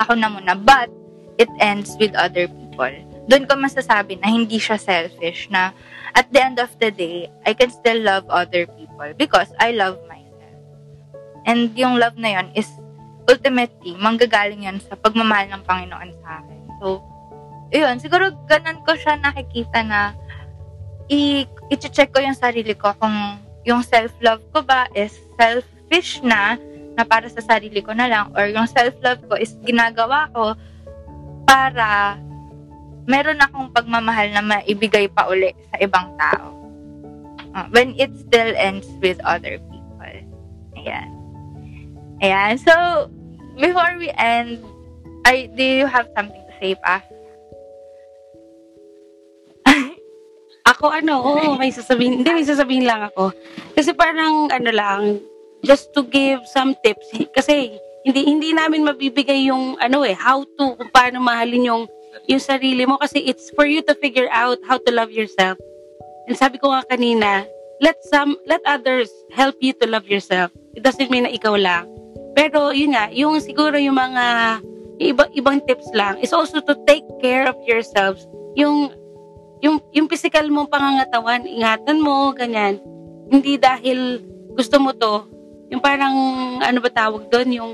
Ako 0.00 0.16
na 0.16 0.28
muna. 0.32 0.56
But 0.56 0.88
it 1.36 1.50
ends 1.60 1.96
with 2.00 2.16
other 2.16 2.48
people. 2.48 2.94
Doon 3.26 3.44
ko 3.44 3.58
masasabi 3.58 4.20
na 4.22 4.30
hindi 4.30 4.56
siya 4.56 4.78
selfish 4.80 5.50
na 5.52 5.74
at 6.16 6.32
the 6.32 6.40
end 6.40 6.56
of 6.56 6.72
the 6.80 6.88
day, 6.88 7.28
I 7.44 7.52
can 7.52 7.68
still 7.68 8.00
love 8.00 8.24
other 8.32 8.64
people 8.64 9.12
because 9.20 9.52
I 9.60 9.76
love 9.76 10.00
myself. 10.08 10.56
And 11.44 11.76
yung 11.76 12.00
love 12.00 12.16
na 12.16 12.40
yon 12.40 12.48
is 12.56 12.70
ultimately, 13.28 13.92
manggagaling 13.98 14.64
yan 14.64 14.80
sa 14.80 14.96
pagmamahal 14.96 15.52
ng 15.52 15.62
Panginoon 15.66 16.10
sa 16.24 16.40
akin. 16.40 16.60
So, 16.80 17.04
yun, 17.74 17.98
siguro 17.98 18.32
ganun 18.46 18.80
ko 18.86 18.94
siya 18.94 19.18
nakikita 19.18 19.82
na 19.82 20.14
i- 21.10 21.46
i-check 21.68 22.14
ko 22.14 22.22
yung 22.22 22.38
sarili 22.38 22.72
ko 22.72 22.94
kung 22.96 23.42
yung 23.66 23.82
self-love 23.82 24.40
ko 24.54 24.62
ba 24.62 24.86
is 24.94 25.12
selfish 25.36 26.22
na 26.22 26.54
na 26.96 27.04
para 27.04 27.28
sa 27.28 27.42
sarili 27.44 27.82
ko 27.84 27.92
na 27.92 28.08
lang 28.08 28.32
or 28.32 28.48
yung 28.48 28.70
self-love 28.70 29.20
ko 29.26 29.34
is 29.36 29.52
ginagawa 29.66 30.30
ko 30.32 30.54
para 31.44 32.16
meron 33.06 33.42
akong 33.42 33.70
pagmamahal 33.70 34.30
na 34.32 34.42
maibigay 34.42 35.06
pa 35.10 35.30
uli 35.30 35.54
sa 35.70 35.76
ibang 35.78 36.10
tao. 36.18 36.54
Uh, 37.56 37.66
when 37.72 37.94
it 37.96 38.10
still 38.18 38.52
ends 38.58 38.84
with 39.00 39.16
other 39.24 39.56
people. 39.56 39.86
Ayan. 40.76 41.08
Ayan. 42.20 42.60
So, 42.60 42.74
before 43.56 43.96
we 43.96 44.12
end, 44.18 44.60
I, 45.24 45.48
do 45.54 45.64
you 45.64 45.86
have 45.86 46.10
something 46.12 46.42
to 46.42 46.54
say 46.60 46.74
pa? 46.76 47.00
Ako 50.76 50.92
ano, 50.92 51.24
oo, 51.24 51.56
may 51.56 51.72
sasabihin. 51.72 52.20
Hindi, 52.20 52.30
may 52.36 52.44
sasabihin 52.44 52.84
lang 52.84 53.08
ako. 53.08 53.32
Kasi 53.72 53.96
parang 53.96 54.52
ano 54.52 54.70
lang, 54.70 55.24
just 55.64 55.96
to 55.96 56.04
give 56.04 56.44
some 56.52 56.76
tips. 56.84 57.08
Kasi 57.36 57.80
hindi 58.04 58.22
hindi 58.28 58.52
namin 58.52 58.84
mabibigay 58.84 59.48
yung 59.48 59.80
ano 59.80 60.04
eh, 60.04 60.12
how 60.12 60.44
to, 60.44 60.76
kung 60.76 60.92
paano 60.92 61.18
mahalin 61.24 61.64
yung 61.64 61.82
yung 62.28 62.40
sarili 62.40 62.84
mo 62.84 62.96
kasi 62.96 63.20
it's 63.24 63.52
for 63.52 63.64
you 63.64 63.80
to 63.84 63.96
figure 63.98 64.28
out 64.32 64.60
how 64.68 64.76
to 64.76 64.90
love 64.92 65.08
yourself. 65.08 65.56
And 66.28 66.36
sabi 66.36 66.60
ko 66.60 66.70
nga 66.70 66.84
kanina, 66.86 67.48
let 67.80 67.96
some 68.12 68.36
let 68.44 68.60
others 68.68 69.08
help 69.32 69.56
you 69.64 69.72
to 69.80 69.86
love 69.88 70.04
yourself. 70.08 70.52
It 70.76 70.84
doesn't 70.84 71.08
mean 71.08 71.24
na 71.24 71.32
ikaw 71.32 71.56
lang. 71.56 71.88
Pero 72.36 72.70
yun 72.76 72.92
nga, 72.92 73.08
yung 73.16 73.40
siguro 73.40 73.80
yung 73.80 73.96
mga 73.96 74.60
yung 75.00 75.08
iba, 75.16 75.24
ibang 75.32 75.60
tips 75.64 75.88
lang 75.92 76.20
is 76.20 76.32
also 76.32 76.60
to 76.60 76.76
take 76.84 77.04
care 77.20 77.48
of 77.48 77.56
yourselves. 77.64 78.28
Yung 78.56 78.92
yung 79.64 79.80
yung 79.92 80.08
physical 80.10 80.48
mong 80.52 80.68
pangangatawan, 80.68 81.48
ingatan 81.48 81.98
mo, 82.00 82.32
ganyan. 82.36 82.80
Hindi 83.32 83.56
dahil 83.56 84.22
gusto 84.56 84.76
mo 84.80 84.92
to, 84.92 85.26
yung 85.72 85.82
parang 85.82 86.14
ano 86.60 86.78
ba 86.78 86.90
tawag 86.92 87.28
doon, 87.32 87.48
yung 87.52 87.72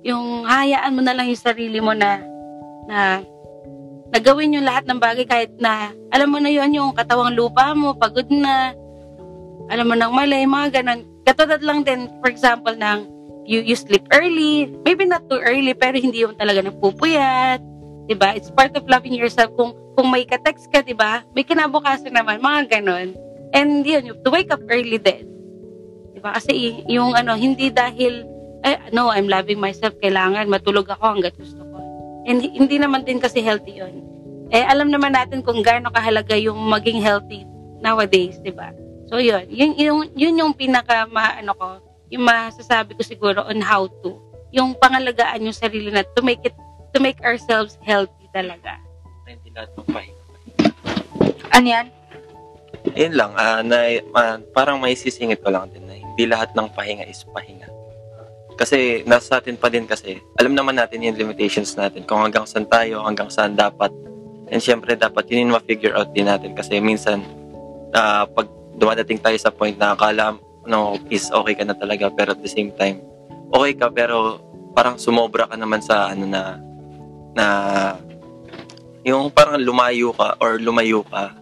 yung 0.00 0.48
hayaan 0.48 0.96
mo 0.96 1.04
na 1.04 1.12
lang 1.12 1.28
yung 1.28 1.40
sarili 1.40 1.78
mo 1.78 1.92
na 1.92 2.24
na 2.88 3.20
nagawin 4.10 4.56
yung 4.56 4.66
lahat 4.66 4.88
ng 4.88 4.98
bagay 4.98 5.26
kahit 5.28 5.52
na 5.60 5.92
alam 6.10 6.32
mo 6.32 6.38
na 6.42 6.50
yon 6.50 6.74
yung 6.74 6.90
katawang 6.96 7.36
lupa 7.36 7.70
mo, 7.76 7.94
pagod 7.94 8.26
na, 8.26 8.74
alam 9.70 9.86
mo 9.86 9.94
nang 9.94 10.10
mali, 10.10 10.42
mga 10.42 10.82
ganun. 10.82 11.06
Katulad 11.22 11.62
lang 11.62 11.86
din, 11.86 12.10
for 12.18 12.26
example, 12.26 12.74
ng 12.74 13.06
you, 13.46 13.62
you 13.62 13.78
sleep 13.78 14.02
early, 14.10 14.66
maybe 14.82 15.06
not 15.06 15.22
too 15.30 15.38
early, 15.38 15.74
pero 15.74 15.94
hindi 15.94 16.26
yung 16.26 16.34
talaga 16.34 16.66
nagpupuyat, 16.66 17.62
'di 18.10 18.14
ba? 18.18 18.34
It's 18.34 18.50
part 18.50 18.74
of 18.74 18.86
loving 18.90 19.14
yourself. 19.14 19.54
Kung 19.54 19.74
kung 20.00 20.08
may 20.08 20.24
ka-text 20.24 20.72
ka, 20.72 20.80
'di 20.80 20.96
ba? 20.96 21.20
May 21.36 21.44
kinabukasan 21.44 22.16
naman, 22.16 22.40
mga 22.40 22.80
ganun. 22.80 23.12
And 23.52 23.84
yun, 23.84 24.08
you 24.08 24.16
have 24.16 24.24
to 24.24 24.32
wake 24.32 24.48
up 24.48 24.64
early 24.72 24.96
din. 24.96 25.28
'Di 26.16 26.24
ba? 26.24 26.40
Kasi 26.40 26.80
yung 26.88 27.12
ano, 27.12 27.36
hindi 27.36 27.68
dahil 27.68 28.24
eh, 28.64 28.80
no, 28.96 29.12
I'm 29.12 29.28
loving 29.28 29.60
myself. 29.60 29.92
Kailangan 30.00 30.48
matulog 30.48 30.88
ako 30.88 31.20
hanggat 31.20 31.36
gusto 31.36 31.60
ko. 31.60 31.78
And 32.24 32.40
hi- 32.40 32.56
hindi 32.56 32.80
naman 32.80 33.04
din 33.04 33.20
kasi 33.20 33.44
healthy 33.44 33.76
yun. 33.76 34.04
Eh, 34.48 34.64
alam 34.64 34.88
naman 34.88 35.12
natin 35.12 35.44
kung 35.44 35.60
gaano 35.60 35.92
kahalaga 35.92 36.36
yung 36.36 36.58
maging 36.68 37.00
healthy 37.00 37.44
nowadays, 37.80 38.36
di 38.42 38.52
ba? 38.52 38.72
So, 39.08 39.16
yun. 39.16 39.46
Yun, 39.48 39.72
yun, 39.78 39.96
yun 40.12 40.34
yung 40.36 40.52
pinaka, 40.52 41.06
ma, 41.08 41.38
ano 41.38 41.54
ko, 41.56 41.68
yung 42.12 42.26
masasabi 42.26 42.98
ko 42.98 43.02
siguro 43.06 43.46
on 43.46 43.62
how 43.62 43.86
to. 44.04 44.18
Yung 44.50 44.74
pangalagaan 44.76 45.46
yung 45.46 45.54
sarili 45.54 45.88
na 45.88 46.02
to 46.02 46.20
make 46.20 46.42
it, 46.42 46.54
to 46.92 46.98
make 46.98 47.22
ourselves 47.22 47.78
healthy 47.86 48.26
talaga. 48.34 48.76
Hindi 49.60 49.66
lahat 49.66 49.70
ng 49.76 49.88
pahinga. 49.92 50.22
Ano 51.50 51.66
yan? 51.66 51.86
Ayun 52.96 53.14
lang, 53.14 53.32
ah, 53.36 53.60
na, 53.60 53.76
ah, 54.16 54.36
parang 54.56 54.80
may 54.80 54.96
sisingit 54.96 55.44
ko 55.44 55.52
lang 55.52 55.68
din 55.68 55.84
na 55.84 56.00
hindi 56.00 56.24
lahat 56.24 56.56
ng 56.56 56.68
pahinga 56.72 57.04
is 57.04 57.28
pahinga. 57.28 57.68
Kasi 58.56 59.04
nasa 59.04 59.40
atin 59.40 59.56
pa 59.56 59.68
din 59.68 59.84
kasi, 59.84 60.20
alam 60.36 60.52
naman 60.56 60.76
natin 60.76 61.04
yung 61.04 61.16
limitations 61.16 61.76
natin, 61.76 62.04
kung 62.04 62.24
hanggang 62.24 62.44
saan 62.48 62.68
tayo, 62.68 63.04
hanggang 63.04 63.28
saan 63.28 63.56
dapat. 63.56 63.92
And 64.50 64.60
syempre 64.60 64.96
dapat 64.96 65.28
yun 65.30 65.48
yung 65.48 65.54
ma-figure 65.56 65.94
out 65.94 66.10
din 66.12 66.26
natin 66.26 66.56
kasi 66.56 66.80
minsan, 66.80 67.24
ah, 67.92 68.24
pag 68.26 68.48
dumadating 68.80 69.20
tayo 69.20 69.36
sa 69.36 69.52
point 69.52 69.76
na 69.76 69.92
akala 69.92 70.40
no, 70.64 70.96
is 71.12 71.28
okay 71.28 71.54
ka 71.56 71.64
na 71.64 71.76
talaga 71.76 72.08
pero 72.12 72.32
at 72.32 72.40
the 72.40 72.50
same 72.50 72.72
time, 72.74 73.00
okay 73.52 73.76
ka 73.76 73.92
pero 73.92 74.40
parang 74.72 74.96
sumobra 74.96 75.48
ka 75.48 75.56
naman 75.56 75.84
sa 75.84 76.12
ano 76.12 76.24
na 76.24 76.42
na 77.36 77.46
yung 79.04 79.32
parang 79.32 79.60
lumayo 79.60 80.12
ka 80.12 80.36
or 80.40 80.60
lumayo 80.60 81.00
ka 81.08 81.32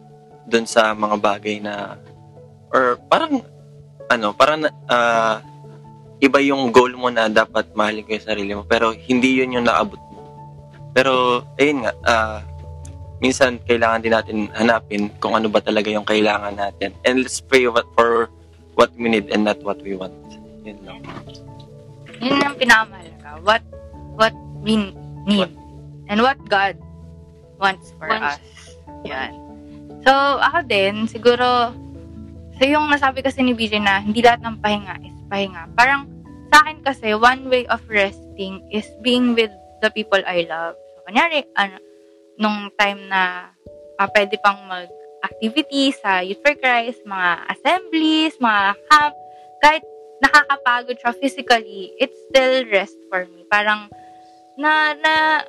dun 0.47 0.65
sa 0.65 0.95
mga 0.95 1.17
bagay 1.19 1.57
na 1.59 1.99
or 2.71 2.97
parang 3.11 3.43
ano, 4.09 4.33
parang 4.33 4.65
ah, 4.89 5.43
iba 6.19 6.39
yung 6.41 6.73
goal 6.73 6.97
mo 6.97 7.13
na 7.13 7.29
dapat 7.29 7.69
mahalin 7.77 8.05
ko 8.07 8.17
yung 8.17 8.29
sarili 8.29 8.53
mo 8.57 8.65
pero 8.65 8.95
hindi 8.95 9.43
yun 9.43 9.61
yung 9.61 9.67
naabot 9.67 10.01
mo. 10.11 10.21
Pero 10.95 11.45
ayun 11.61 11.85
nga, 11.85 11.93
ah, 12.07 12.39
minsan 13.19 13.59
kailangan 13.67 14.01
din 14.03 14.15
natin 14.15 14.37
hanapin 14.55 15.11
kung 15.19 15.35
ano 15.35 15.51
ba 15.51 15.59
talaga 15.59 15.91
yung 15.91 16.07
kailangan 16.07 16.57
natin. 16.57 16.95
And 17.03 17.27
let's 17.27 17.43
pray 17.43 17.67
what, 17.67 17.87
for 17.99 18.31
what 18.79 18.95
we 18.95 19.11
need 19.11 19.29
and 19.35 19.45
not 19.45 19.59
what 19.67 19.83
we 19.83 19.99
want. 19.99 20.15
Yun 20.63 20.79
lang. 20.87 21.03
Yun 22.23 22.39
ang 22.43 22.57
pinakamahalaga. 22.57 23.29
What, 23.43 23.63
what 24.15 24.35
we 24.63 24.95
need. 25.27 25.51
And 26.09 26.25
what 26.25 26.41
God 26.49 26.81
wants 27.59 27.93
for 27.99 28.09
Wants. 28.09 28.39
us. 28.39 28.43
Yan. 29.05 29.35
So, 30.07 30.13
ako 30.41 30.65
din, 30.65 31.05
siguro, 31.11 31.75
so 32.57 32.63
yung 32.65 32.89
nasabi 32.89 33.21
kasi 33.21 33.43
ni 33.43 33.53
BJ 33.53 33.83
na 33.83 34.01
hindi 34.01 34.23
lahat 34.23 34.41
ng 34.43 34.63
pahinga 34.63 34.95
is 35.05 35.19
pahinga. 35.29 35.69
Parang, 35.75 36.09
sa 36.49 36.65
akin 36.65 36.81
kasi, 36.81 37.13
one 37.13 37.51
way 37.53 37.69
of 37.69 37.83
resting 37.91 38.65
is 38.73 38.87
being 39.05 39.37
with 39.37 39.53
the 39.85 39.91
people 39.93 40.23
I 40.25 40.49
love. 40.49 40.79
So, 40.97 41.05
kunyari, 41.05 41.45
ano, 41.59 41.77
nung 42.39 42.73
time 42.79 43.11
na 43.11 43.53
ah, 43.99 44.09
pwede 44.15 44.39
pang 44.41 44.63
mag-activity 44.71 45.91
sa 45.99 46.23
Youth 46.23 46.41
for 46.41 46.55
Christ, 46.57 47.03
mga 47.05 47.31
assemblies, 47.51 48.39
mga 48.39 48.79
camp, 48.89 49.15
kahit 49.59 49.85
nakakapagod 50.23 50.97
siya 50.99 51.13
physically, 51.19 51.95
it's 51.99 52.17
still 52.31 52.63
rest 52.71 52.97
for 53.11 53.27
me. 53.27 53.43
Parang, 53.51 53.91
na, 54.59 54.95
na, 54.99 55.43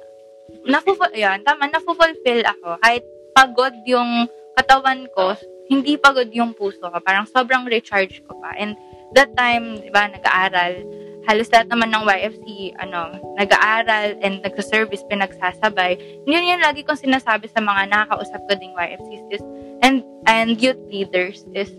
nafu- 0.66 1.16
yan, 1.16 1.42
tama, 1.44 1.70
nafu-fulfill 1.70 2.44
ako. 2.46 2.80
Kahit 2.82 3.04
pagod 3.34 3.74
yung 3.88 4.28
katawan 4.60 5.08
ko, 5.16 5.36
hindi 5.70 5.96
pagod 5.96 6.28
yung 6.34 6.58
puso 6.58 6.90
ko. 6.90 6.98
Parang 7.00 7.30
sobrang 7.30 7.70
recharge 7.70 8.26
ko 8.26 8.34
pa. 8.42 8.58
And 8.58 8.74
that 9.14 9.32
time, 9.38 9.80
di 9.80 9.94
ba, 9.94 10.10
nag-aaral, 10.10 10.82
halos 11.30 11.50
lahat 11.54 11.70
naman 11.70 11.94
ng 11.94 12.04
YFC, 12.10 12.74
ano, 12.82 13.14
nag-aaral 13.38 14.18
and 14.26 14.42
nagsa-service, 14.42 15.06
pinagsasabay. 15.06 15.98
Yun 16.26 16.50
yung 16.50 16.64
lagi 16.66 16.82
kong 16.82 17.00
sinasabi 17.00 17.46
sa 17.54 17.62
mga 17.62 17.86
nakakausap 17.94 18.42
ko 18.50 18.54
ding 18.58 18.74
YFCs 18.74 19.24
is, 19.30 19.44
and, 19.86 20.02
and 20.26 20.58
youth 20.58 20.82
leaders 20.90 21.46
is, 21.54 21.70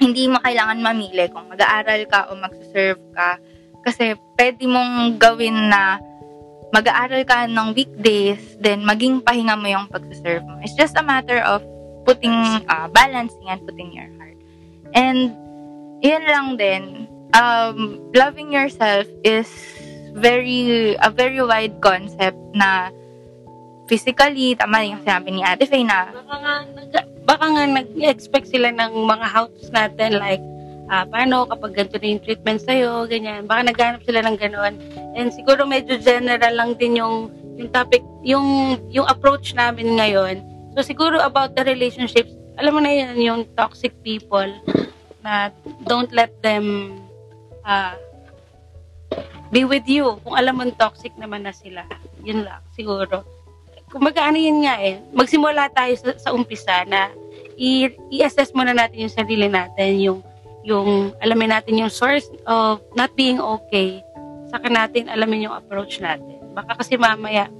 hindi 0.00 0.26
mo 0.26 0.40
kailangan 0.42 0.82
mamili 0.82 1.28
kung 1.30 1.46
mag-aaral 1.52 2.02
ka 2.10 2.32
o 2.32 2.36
magsaserve 2.40 3.00
ka. 3.14 3.38
Kasi 3.84 4.16
pwede 4.40 4.64
mong 4.64 5.20
gawin 5.20 5.68
na 5.68 6.00
mag-aaral 6.74 7.22
ka 7.22 7.46
ng 7.46 7.70
weekdays, 7.70 8.58
then 8.58 8.82
maging 8.82 9.22
pahinga 9.22 9.54
mo 9.54 9.70
yung 9.70 9.86
pagsaserve 9.86 10.42
mo. 10.42 10.58
It's 10.66 10.74
just 10.74 10.98
a 10.98 11.06
matter 11.06 11.38
of 11.46 11.62
putting, 12.02 12.34
uh, 12.66 12.90
balancing 12.90 13.46
and 13.46 13.62
putting 13.62 13.94
your 13.94 14.10
heart. 14.18 14.34
And, 14.90 15.38
yun 16.02 16.26
lang 16.26 16.58
din, 16.58 17.06
um, 17.30 18.02
loving 18.10 18.50
yourself 18.50 19.06
is 19.22 19.46
very, 20.18 20.98
a 20.98 21.14
very 21.14 21.38
wide 21.38 21.78
concept 21.78 22.36
na 22.58 22.90
physically, 23.86 24.58
tama 24.58 24.82
yung 24.82 24.98
sinabi 25.06 25.30
ni 25.30 25.46
Ate 25.46 25.70
Faye 25.70 25.86
na 25.86 26.10
Baka 26.10 26.34
nga, 26.42 26.54
baka 27.22 27.44
nga 27.54 27.64
nag-expect 27.70 28.50
sila 28.50 28.74
ng 28.74 28.92
mga 29.06 29.26
house 29.30 29.70
natin 29.70 30.18
like, 30.18 30.42
ah, 30.88 31.04
paano 31.08 31.48
kapag 31.48 31.72
ganito 31.76 31.96
na 32.00 32.08
yung 32.16 32.24
treatment 32.24 32.60
sa'yo, 32.62 33.08
ganyan. 33.08 33.48
Baka 33.48 33.70
naghanap 33.70 34.00
sila 34.04 34.20
ng 34.24 34.36
gano'n. 34.36 34.74
And 35.16 35.30
siguro 35.32 35.64
medyo 35.64 35.96
general 36.00 36.54
lang 36.54 36.76
din 36.76 37.00
yung, 37.00 37.32
yung 37.56 37.70
topic, 37.70 38.02
yung, 38.24 38.78
yung 38.90 39.06
approach 39.08 39.54
namin 39.56 39.96
ngayon. 39.96 40.42
So 40.74 40.82
siguro 40.82 41.22
about 41.22 41.54
the 41.54 41.64
relationships, 41.64 42.32
alam 42.58 42.78
mo 42.78 42.80
na 42.82 42.92
yun, 42.92 43.16
yung 43.18 43.40
toxic 43.54 43.94
people 44.02 44.50
na 45.22 45.50
don't 45.88 46.12
let 46.12 46.34
them 46.42 46.98
ah, 47.64 47.96
be 49.54 49.62
with 49.62 49.86
you. 49.86 50.18
Kung 50.26 50.34
alam 50.34 50.58
mo 50.58 50.66
toxic 50.74 51.14
naman 51.16 51.46
na 51.46 51.54
sila. 51.54 51.86
Yun 52.24 52.42
lang, 52.42 52.60
siguro 52.74 53.22
kumbaga 53.94 54.26
ano 54.26 54.42
yun 54.42 54.66
nga 54.66 54.74
eh, 54.82 54.98
magsimula 55.14 55.70
tayo 55.70 55.94
sa, 55.94 56.10
sa 56.18 56.30
umpisa 56.34 56.82
na 56.90 57.14
i-assess 57.54 58.50
muna 58.50 58.74
natin 58.74 59.06
yung 59.06 59.14
sarili 59.14 59.46
natin, 59.46 60.02
yung, 60.02 60.18
yung 60.64 61.12
alamin 61.20 61.52
natin 61.52 61.76
yung 61.76 61.92
source 61.92 62.24
of 62.48 62.80
not 62.96 63.12
being 63.14 63.38
okay, 63.38 64.00
saka 64.48 64.72
natin 64.72 65.12
alamin 65.12 65.46
yung 65.46 65.54
approach 65.54 66.00
natin. 66.00 66.40
Baka 66.56 66.80
kasi 66.80 66.96
mamaya, 66.96 67.52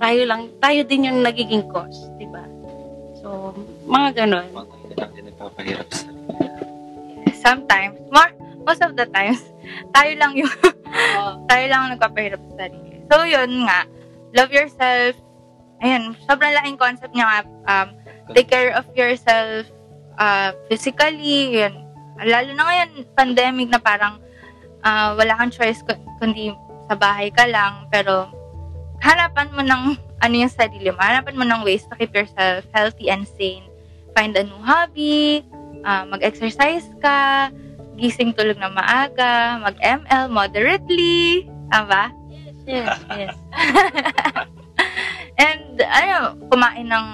tayo 0.00 0.20
lang, 0.24 0.48
tayo 0.58 0.80
din 0.88 1.12
yung 1.12 1.20
nagiging 1.20 1.68
cause, 1.68 2.08
di 2.16 2.26
ba? 2.28 2.44
So, 3.20 3.52
mga 3.84 4.24
ganon. 4.24 4.48
Mga 4.56 4.74
hindi 4.82 4.94
lang 4.96 5.10
din 5.12 5.24
nagpapahirap 5.28 5.88
sa 5.92 6.08
sometimes, 7.46 7.94
more, 8.10 8.32
most 8.66 8.82
of 8.82 8.98
the 8.98 9.06
times, 9.14 9.38
tayo 9.94 10.12
lang 10.18 10.34
yung, 10.34 10.50
tayo 11.50 11.64
lang 11.70 11.80
ang 11.86 11.90
nagpapahirap 11.94 12.42
sa 12.50 12.66
sarili. 12.66 12.98
So, 13.06 13.22
yun 13.22 13.70
nga, 13.70 13.86
love 14.34 14.50
yourself, 14.50 15.14
ayun, 15.78 16.18
sobrang 16.26 16.50
laking 16.58 16.80
concept 16.80 17.14
niya 17.14 17.46
um, 17.70 17.94
take 18.34 18.50
care 18.50 18.74
of 18.74 18.82
yourself, 18.98 19.70
uh, 20.18 20.50
physically, 20.66 21.62
yun. 21.62 21.85
Lalo 22.22 22.50
na 22.56 22.64
ngayon, 22.64 22.90
pandemic 23.12 23.68
na 23.68 23.80
parang, 23.80 24.16
uh, 24.80 25.12
wala 25.16 25.36
kang 25.36 25.52
choice 25.52 25.84
ku- 25.84 26.00
kundi 26.16 26.52
sa 26.88 26.96
bahay 26.96 27.28
ka 27.28 27.44
lang, 27.44 27.84
pero, 27.92 28.30
hanapan 29.04 29.52
mo 29.52 29.60
ng, 29.60 29.82
ano 30.24 30.34
yung 30.34 30.52
sarili 30.52 30.88
mo, 30.88 31.00
hanapan 31.00 31.36
mo 31.36 31.44
ng 31.44 31.60
ways 31.66 31.84
to 31.84 31.94
keep 32.00 32.14
yourself 32.16 32.64
healthy 32.72 33.12
and 33.12 33.28
sane. 33.36 33.68
Find 34.16 34.32
a 34.32 34.44
new 34.48 34.60
hobby, 34.64 35.44
ah, 35.84 36.08
mag-exercise 36.08 36.88
ka, 37.04 37.52
gising 38.00 38.32
tulog 38.32 38.56
na 38.56 38.72
maaga, 38.72 39.60
mag-ML 39.60 40.32
moderately, 40.32 41.44
tama? 41.68 42.12
Yes, 42.64 42.96
yes. 43.12 43.36
And, 45.36 45.76
ano, 45.84 46.40
kumain 46.48 46.88
ng 46.88 47.06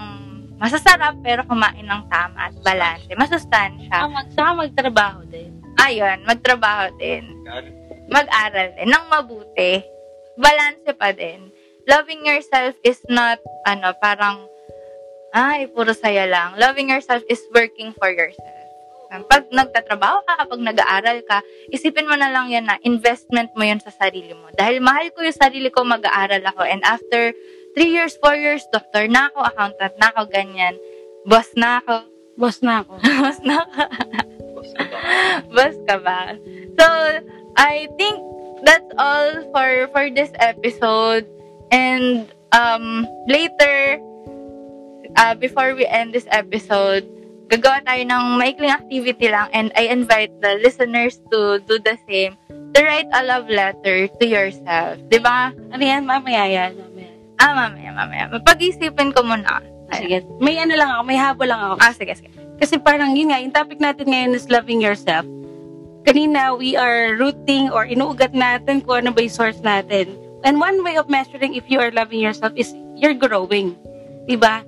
masasarap, 0.62 1.18
pero 1.26 1.42
kumain 1.42 1.82
ng 1.82 2.02
tama 2.06 2.46
at 2.46 2.54
balance. 2.62 3.10
Masustansya. 3.18 3.90
Saka, 3.90 4.06
mag, 4.06 4.28
saka 4.30 4.50
magtrabaho 4.54 5.20
din. 5.26 5.50
Ayun, 5.82 6.22
magtrabaho 6.22 6.94
din. 7.02 7.26
Mag-aral 8.06 8.70
din. 8.78 8.86
Nang 8.86 9.10
mabuti. 9.10 9.82
Balance 10.38 10.86
pa 10.94 11.10
din. 11.10 11.50
Loving 11.90 12.30
yourself 12.30 12.78
is 12.86 13.02
not, 13.10 13.42
ano, 13.66 13.90
parang, 13.98 14.46
ay, 15.34 15.66
puro 15.74 15.90
saya 15.90 16.30
lang. 16.30 16.54
Loving 16.54 16.94
yourself 16.94 17.26
is 17.26 17.42
working 17.50 17.90
for 17.98 18.14
yourself. 18.14 18.62
Pag 19.28 19.52
nagtatrabaho 19.52 20.24
ka, 20.24 20.46
kapag 20.46 20.60
nag-aaral 20.62 21.20
ka, 21.28 21.44
isipin 21.68 22.08
mo 22.08 22.16
na 22.16 22.32
lang 22.32 22.48
yan 22.48 22.64
na 22.64 22.80
investment 22.80 23.52
mo 23.52 23.60
yun 23.60 23.76
sa 23.76 23.92
sarili 23.92 24.32
mo. 24.32 24.48
Dahil 24.56 24.80
mahal 24.80 25.12
ko 25.12 25.20
yung 25.20 25.36
sarili 25.36 25.68
ko, 25.68 25.84
mag-aaral 25.84 26.40
ako. 26.48 26.64
And 26.64 26.80
after 26.80 27.36
3 27.74 27.88
years, 27.88 28.14
4 28.20 28.36
years, 28.36 28.62
doctor 28.72 29.08
na 29.08 29.32
ako, 29.32 29.38
accountant 29.48 29.94
na 29.96 30.08
ako, 30.12 30.22
ganyan. 30.28 30.74
Boss 31.24 31.48
na 31.56 31.80
ako. 31.80 31.96
Boss 32.36 32.58
na 32.60 32.84
ako. 32.84 32.94
Boss 33.22 33.40
na 33.44 33.54
ako. 33.64 33.80
Boss 35.54 35.76
ka 35.88 35.96
ba? 36.00 36.36
So, 36.76 36.86
I 37.56 37.88
think 38.00 38.16
that's 38.64 38.90
all 38.96 39.44
for 39.52 39.88
for 39.92 40.08
this 40.08 40.32
episode. 40.40 41.28
And 41.72 42.28
um 42.52 43.08
later 43.28 44.00
uh, 45.16 45.34
before 45.36 45.74
we 45.76 45.84
end 45.84 46.12
this 46.12 46.28
episode, 46.32 47.04
gagawa 47.52 47.84
tayo 47.84 48.02
ng 48.06 48.24
maikling 48.40 48.72
activity 48.72 49.28
lang 49.28 49.48
and 49.52 49.68
I 49.76 49.92
invite 49.92 50.32
the 50.40 50.60
listeners 50.60 51.20
to 51.32 51.60
do 51.64 51.76
the 51.80 51.96
same. 52.08 52.36
to 52.72 52.80
write 52.84 53.08
a 53.12 53.22
love 53.24 53.48
letter 53.48 54.08
to 54.08 54.24
yourself. 54.24 54.96
Di 55.12 55.20
ba? 55.20 55.52
Ano 55.72 55.82
yan? 55.84 56.08
Mamaya 56.08 56.48
yan. 56.48 56.72
Ah, 57.42 57.58
mamaya, 57.58 57.90
mamaya. 57.90 58.30
Pag-isipin 58.46 59.10
ko 59.10 59.26
muna. 59.26 59.58
Sige. 59.90 60.22
May 60.38 60.62
ano 60.62 60.78
lang 60.78 60.94
ako, 60.94 61.02
may 61.02 61.18
habol 61.18 61.50
lang 61.50 61.58
ako. 61.58 61.74
Ah, 61.82 61.90
sige, 61.90 62.14
sige. 62.14 62.30
Kasi 62.62 62.78
parang 62.78 63.18
yun 63.18 63.34
nga, 63.34 63.42
yung 63.42 63.50
topic 63.50 63.82
natin 63.82 64.06
ngayon 64.06 64.38
is 64.38 64.46
loving 64.46 64.78
yourself. 64.78 65.26
Kanina, 66.06 66.54
we 66.54 66.78
are 66.78 67.18
rooting 67.18 67.68
or 67.74 67.82
inuugat 67.82 68.30
natin 68.30 68.78
kung 68.86 69.02
ano 69.02 69.10
ba 69.10 69.26
yung 69.26 69.34
source 69.34 69.58
natin. 69.58 70.14
And 70.46 70.62
one 70.62 70.86
way 70.86 70.94
of 70.94 71.10
measuring 71.10 71.58
if 71.58 71.66
you 71.66 71.82
are 71.82 71.90
loving 71.90 72.22
yourself 72.22 72.54
is 72.54 72.70
you're 72.94 73.18
growing. 73.18 73.74
Diba? 74.30 74.62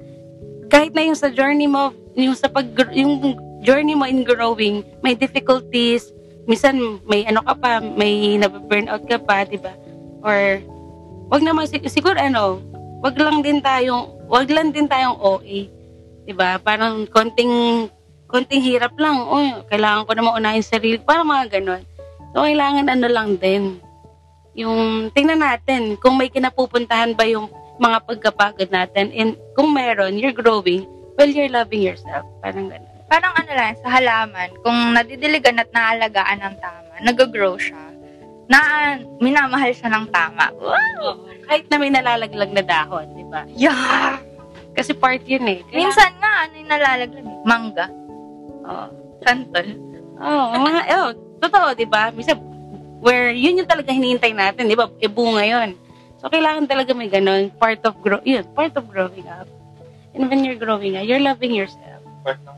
Kahit 0.67 0.99
na 0.99 1.07
yung 1.07 1.19
sa 1.19 1.31
journey 1.31 1.71
mo, 1.71 1.95
yung 2.19 2.35
sa 2.35 2.51
pag 2.51 2.67
yung 2.95 3.39
journey 3.63 3.95
mo 3.95 4.07
in 4.07 4.27
growing, 4.27 4.83
may 5.03 5.15
difficulties, 5.15 6.11
minsan 6.47 7.03
may 7.07 7.27
ano 7.27 7.43
ka 7.43 7.55
pa, 7.59 7.79
may 7.83 8.39
nabe-burn 8.39 8.87
out 8.91 9.03
ka 9.07 9.19
pa, 9.19 9.47
'di 9.47 9.59
ba? 9.59 9.75
Or 10.23 10.63
wag 11.29 11.43
naman 11.45 11.69
sig- 11.69 11.87
siguro 11.89 12.17
ano, 12.17 12.61
wag 13.05 13.17
lang 13.17 13.45
din 13.45 13.61
tayong 13.61 14.29
wag 14.29 14.49
lang 14.49 14.73
din 14.73 14.89
tayong 14.89 15.21
OA. 15.21 15.69
'Di 16.25 16.33
ba? 16.33 16.57
Parang 16.61 17.05
konting 17.09 17.89
konting 18.35 18.67
hirap 18.67 18.99
lang. 18.99 19.23
Oh, 19.23 19.63
kailangan 19.71 20.11
ko 20.11 20.13
na 20.17 20.25
maunahin 20.27 20.65
sarili. 20.65 20.99
Parang 20.99 21.31
mga 21.31 21.61
ganon. 21.61 21.87
So, 22.35 22.43
kailangan 22.43 22.91
ano 22.91 23.07
lang 23.07 23.39
din. 23.39 23.79
Yung, 24.59 25.11
tingnan 25.15 25.39
natin 25.39 25.95
kung 26.03 26.19
may 26.19 26.27
kinapupuntahan 26.27 27.15
ba 27.15 27.23
yung 27.31 27.47
mga 27.79 28.03
pagkapagod 28.03 28.71
natin. 28.75 29.15
And 29.15 29.39
kung 29.55 29.71
meron, 29.71 30.19
you're 30.19 30.35
growing, 30.35 30.83
well, 31.15 31.31
you're 31.31 31.51
loving 31.51 31.87
yourself. 31.87 32.27
Parang 32.43 32.75
ganon. 32.75 32.91
Parang 33.07 33.35
ano 33.39 33.51
lang, 33.55 33.79
sa 33.79 33.89
halaman, 34.01 34.51
kung 34.67 34.75
nadidiligan 34.97 35.63
at 35.63 35.71
naalagaan 35.71 36.41
ng 36.43 36.57
tama, 36.59 36.95
nag-grow 37.07 37.55
siya, 37.55 37.84
na 38.45 38.59
minamahal 39.19 39.73
siya 39.73 39.89
ng 39.89 40.07
tama. 40.09 40.53
Wow! 40.55 41.25
Kahit 41.45 41.69
na 41.69 41.77
may 41.77 41.93
nalalaglag 41.93 42.53
na 42.53 42.65
dahon, 42.65 43.07
di 43.13 43.25
ba? 43.29 43.45
Yeah! 43.53 44.21
Kasi 44.75 44.93
part 44.93 45.23
yun 45.25 45.47
eh. 45.47 45.61
Kailangan- 45.65 45.79
Minsan 45.79 46.11
nga, 46.19 46.33
ano 46.45 46.55
yung 46.55 46.71
nalalaglag? 46.71 47.27
Mangga. 47.45 47.87
Oo. 48.65 48.87
Santol. 49.23 49.69
Oo, 50.15 50.45
mga, 50.61 50.81
oh, 50.93 51.09
totoo, 51.41 51.69
di 51.73 51.87
ba? 51.87 52.11
Minsan, 52.11 52.37
where 53.01 53.31
yun 53.31 53.61
yung 53.61 53.71
talaga 53.71 53.93
hinihintay 53.93 54.33
natin, 54.33 54.67
di 54.67 54.77
ba? 54.77 54.89
E 54.99 55.07
bunga 55.07 55.45
yun. 55.45 55.77
So, 56.19 56.29
kailangan 56.29 56.65
talaga 56.65 56.97
may 56.97 57.09
ganun, 57.09 57.53
part 57.55 57.81
of 57.85 57.97
grow, 58.01 58.21
yun, 58.25 58.45
part 58.53 58.73
of 58.75 58.89
growing 58.89 59.29
up. 59.29 59.45
And 60.15 60.31
when 60.31 60.41
you're 60.41 60.57
growing 60.57 60.97
up, 60.97 61.05
you're 61.05 61.21
loving 61.21 61.53
yourself. 61.53 62.01
part 62.25 62.41
ng 62.41 62.57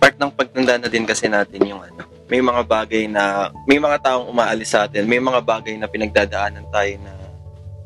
part 0.00 0.16
ng 0.16 0.30
pagtanda 0.32 0.80
na 0.80 0.88
din 0.88 1.04
kasi 1.04 1.28
natin 1.28 1.60
yung 1.60 1.84
ano, 1.84 2.08
may 2.30 2.38
mga 2.38 2.62
bagay 2.62 3.10
na 3.10 3.50
may 3.66 3.82
mga 3.82 3.98
taong 4.06 4.30
umaalis 4.30 4.70
sa 4.70 4.86
atin, 4.86 5.10
may 5.10 5.18
mga 5.18 5.42
bagay 5.42 5.74
na 5.74 5.90
pinagdadaanan 5.90 6.64
tayo 6.70 6.94
na 7.02 7.12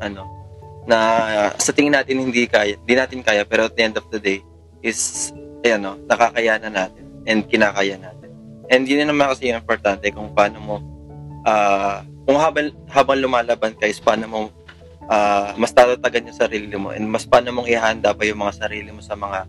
ano 0.05 0.23
na 0.85 0.99
sa 1.57 1.73
tingin 1.73 1.97
natin 1.97 2.21
hindi 2.21 2.45
kaya, 2.45 2.77
hindi 2.77 2.95
natin 2.95 3.25
kaya 3.25 3.49
pero 3.49 3.73
at 3.73 3.75
the 3.75 3.83
end 3.83 3.97
of 3.97 4.05
the 4.13 4.21
day 4.21 4.45
is 4.85 5.33
ayan 5.65 5.81
no, 5.81 5.97
nakakayanan 6.05 6.77
natin 6.77 7.09
and 7.25 7.49
kinakaya 7.49 7.97
natin. 7.97 8.29
And 8.69 8.85
yun 8.85 9.09
naman 9.09 9.33
kasi 9.33 9.49
yung 9.49 9.65
importante 9.65 10.13
kung 10.13 10.37
paano 10.37 10.61
mo 10.61 10.77
ah 11.49 12.05
kung 12.29 12.37
habang 12.37 12.69
habang 12.93 13.21
lumalaban 13.25 13.73
ka 13.81 13.89
is 13.89 13.97
paano 13.97 14.29
mo 14.29 14.41
ah, 15.09 15.57
mas 15.57 15.73
tatatagan 15.73 16.29
yung 16.29 16.37
sarili 16.37 16.77
mo 16.77 16.93
and 16.93 17.09
mas 17.09 17.25
paano 17.25 17.49
mong 17.49 17.69
ihanda 17.69 18.13
pa 18.13 18.29
yung 18.29 18.45
mga 18.45 18.61
sarili 18.61 18.93
mo 18.93 19.01
sa 19.01 19.17
mga 19.17 19.49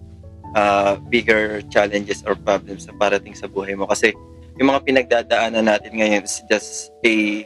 uh, 0.56 0.96
bigger 1.12 1.60
challenges 1.68 2.24
or 2.24 2.34
problems 2.40 2.88
na 2.88 2.96
parating 2.96 3.36
sa 3.36 3.52
buhay 3.52 3.76
mo. 3.76 3.84
Kasi 3.86 4.16
yung 4.56 4.72
mga 4.72 4.84
pinagdadaanan 4.88 5.68
natin 5.68 5.94
ngayon 6.00 6.24
is 6.24 6.40
just 6.48 6.92
a, 7.04 7.44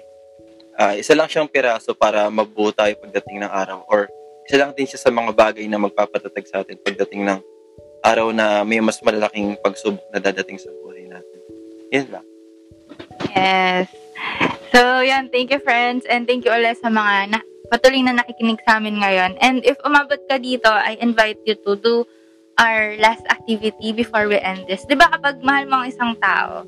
uh, 0.78 0.94
isa 0.94 1.18
lang 1.18 1.26
siyang 1.26 1.50
piraso 1.50 1.98
para 1.98 2.30
mabuo 2.30 2.70
tayo 2.70 2.94
pagdating 3.02 3.42
ng 3.42 3.52
araw. 3.52 3.82
Or 3.90 4.06
isa 4.46 4.62
lang 4.62 4.78
din 4.78 4.86
siya 4.86 5.02
sa 5.02 5.10
mga 5.10 5.34
bagay 5.34 5.66
na 5.66 5.82
magpapatatag 5.82 6.46
sa 6.46 6.62
atin 6.62 6.78
pagdating 6.82 7.26
ng 7.26 7.40
araw 8.06 8.30
na 8.30 8.62
may 8.62 8.78
mas 8.80 9.02
malalaking 9.02 9.58
pagsubok 9.60 10.06
na 10.14 10.22
dadating 10.22 10.62
sa 10.62 10.70
buhay 10.86 11.10
natin. 11.10 11.40
Yun 11.90 12.08
lang. 12.14 12.26
Yes. 13.34 13.90
So, 14.70 15.02
yan. 15.02 15.34
Thank 15.34 15.50
you, 15.50 15.60
friends. 15.66 16.06
And 16.06 16.30
thank 16.30 16.46
you 16.46 16.54
ulit 16.54 16.78
sa 16.78 16.94
mga 16.94 17.34
na, 17.34 17.40
patuloy 17.74 18.06
na 18.06 18.14
nakikinig 18.14 18.62
sa 18.70 18.78
amin 18.78 19.02
ngayon. 19.02 19.34
And 19.42 19.66
if 19.66 19.82
umabot 19.82 20.22
ka 20.30 20.38
dito, 20.38 20.70
I 20.70 21.02
invite 21.02 21.42
you 21.50 21.58
to 21.66 21.74
do 21.74 22.06
our 22.62 22.94
last 23.02 23.26
activity 23.34 23.98
before 23.98 24.30
we 24.30 24.38
end 24.38 24.70
this. 24.70 24.86
Di 24.86 24.94
ba 24.94 25.10
kapag 25.10 25.42
mahal 25.42 25.66
mo 25.66 25.82
ang 25.82 25.88
isang 25.90 26.14
tao, 26.22 26.68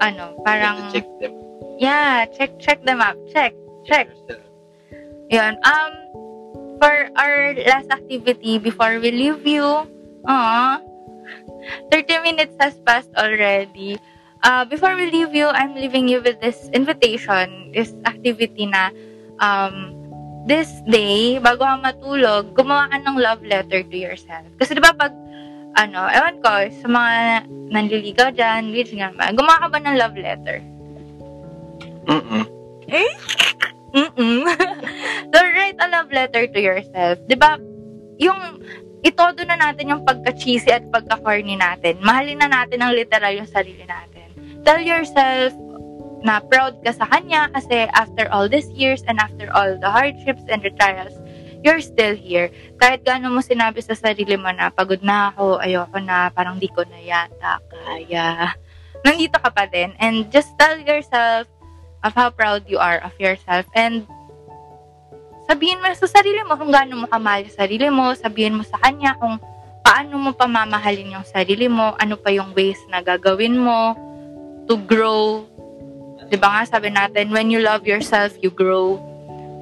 ano, 0.00 0.36
parang, 0.44 0.92
Check 0.92 1.06
them. 1.20 1.32
yeah, 1.78 2.26
check, 2.36 2.56
check 2.58 2.84
them 2.84 3.00
up. 3.00 3.16
Check, 3.32 3.54
check. 3.84 4.08
Yun. 5.30 5.58
Um, 5.66 5.92
for 6.78 7.10
our 7.16 7.54
last 7.66 7.90
activity 7.90 8.58
before 8.58 9.00
we 9.00 9.10
leave 9.10 9.46
you, 9.46 9.88
aw, 10.28 10.78
30 11.92 12.22
minutes 12.22 12.54
has 12.60 12.76
passed 12.86 13.10
already. 13.16 13.98
Uh, 14.44 14.64
before 14.64 14.94
we 14.94 15.10
leave 15.10 15.34
you, 15.34 15.48
I'm 15.48 15.74
leaving 15.74 16.06
you 16.06 16.22
with 16.22 16.38
this 16.40 16.70
invitation, 16.70 17.72
this 17.74 17.94
activity 18.06 18.66
na 18.70 18.94
um, 19.40 19.96
this 20.46 20.70
day, 20.86 21.42
bago 21.42 21.66
ka 21.66 21.76
matulog, 21.82 22.54
gumawa 22.54 22.86
ka 22.86 23.02
ng 23.02 23.18
love 23.18 23.42
letter 23.42 23.82
to 23.82 23.96
yourself. 23.96 24.46
Kasi 24.62 24.78
di 24.78 24.82
ba 24.84 24.94
pag, 24.94 25.10
ano, 25.76 26.08
ewan 26.08 26.36
ko, 26.40 26.52
sa 26.72 26.88
mga 26.88 27.12
nanliligaw 27.72 28.28
dyan, 28.32 28.72
which 28.72 28.92
nga 28.96 29.12
ba, 29.12 29.32
gumawa 29.32 29.66
ka 29.66 29.68
ba 29.68 29.78
ng 29.84 29.96
love 30.00 30.16
letter? 30.16 30.58
Mm-mm. 32.06 32.44
Mm-mm. 33.96 34.40
so, 35.32 35.38
write 35.40 35.78
a 35.80 35.88
love 35.88 36.12
letter 36.12 36.44
to 36.46 36.60
yourself. 36.60 37.16
'Di 37.26 37.36
ba? 37.36 37.56
Yung 38.20 38.60
itodo 39.00 39.42
na 39.46 39.56
natin 39.56 39.92
yung 39.92 40.02
pagka-cheesy 40.04 40.68
at 40.68 40.84
pagka-corny 40.92 41.56
natin. 41.56 41.96
Mahalin 42.02 42.42
na 42.42 42.50
natin 42.50 42.82
ang 42.82 42.92
literal 42.92 43.32
yung 43.32 43.48
sarili 43.48 43.84
natin. 43.86 44.28
Tell 44.66 44.82
yourself 44.82 45.54
na 46.26 46.42
proud 46.42 46.82
ka 46.82 46.90
sa 46.90 47.06
kanya 47.06 47.46
kasi 47.54 47.86
after 47.94 48.26
all 48.34 48.50
these 48.50 48.66
years 48.74 49.06
and 49.06 49.22
after 49.22 49.46
all 49.54 49.78
the 49.78 49.86
hardships 49.86 50.42
and 50.50 50.58
the 50.64 50.74
trials, 50.74 51.14
you're 51.64 51.80
still 51.80 52.16
here. 52.16 52.50
Kahit 52.80 53.06
gaano 53.06 53.32
mo 53.32 53.40
sinabi 53.40 53.80
sa 53.80 53.96
sarili 53.96 54.36
mo 54.36 54.50
na 54.52 54.68
pagod 54.68 55.00
na 55.00 55.32
ako, 55.32 55.60
ayoko 55.60 55.98
na, 56.02 56.32
parang 56.32 56.60
di 56.60 56.68
ko 56.68 56.84
na 56.84 57.00
yata 57.00 57.60
kaya. 57.70 58.52
Nandito 59.04 59.38
ka 59.38 59.50
pa 59.52 59.68
din. 59.68 59.94
And 60.00 60.28
just 60.32 60.52
tell 60.58 60.76
yourself 60.80 61.46
of 62.04 62.12
how 62.12 62.30
proud 62.30 62.68
you 62.70 62.78
are 62.78 63.02
of 63.02 63.14
yourself 63.18 63.66
and 63.74 64.06
sabihin 65.50 65.82
mo 65.82 65.90
sa 65.94 66.06
sarili 66.06 66.42
mo 66.46 66.58
kung 66.58 66.70
gaano 66.70 66.94
mo 67.02 67.06
kamahal 67.06 67.46
sa 67.50 67.66
sarili 67.66 67.86
mo, 67.90 68.14
sabihin 68.14 68.58
mo 68.58 68.62
sa 68.66 68.78
kanya 68.82 69.14
kung 69.18 69.38
paano 69.86 70.18
mo 70.18 70.30
pamamahalin 70.34 71.18
yung 71.18 71.26
sarili 71.26 71.70
mo, 71.70 71.94
ano 71.98 72.18
pa 72.18 72.34
yung 72.34 72.50
ways 72.54 72.78
na 72.90 73.02
gagawin 73.02 73.54
mo 73.54 73.94
to 74.66 74.74
grow. 74.74 75.46
'Di 76.26 76.36
ba 76.38 76.58
nga 76.58 76.62
sabi 76.66 76.90
natin, 76.90 77.30
when 77.30 77.50
you 77.54 77.62
love 77.62 77.86
yourself, 77.86 78.34
you 78.42 78.50
grow. 78.50 78.98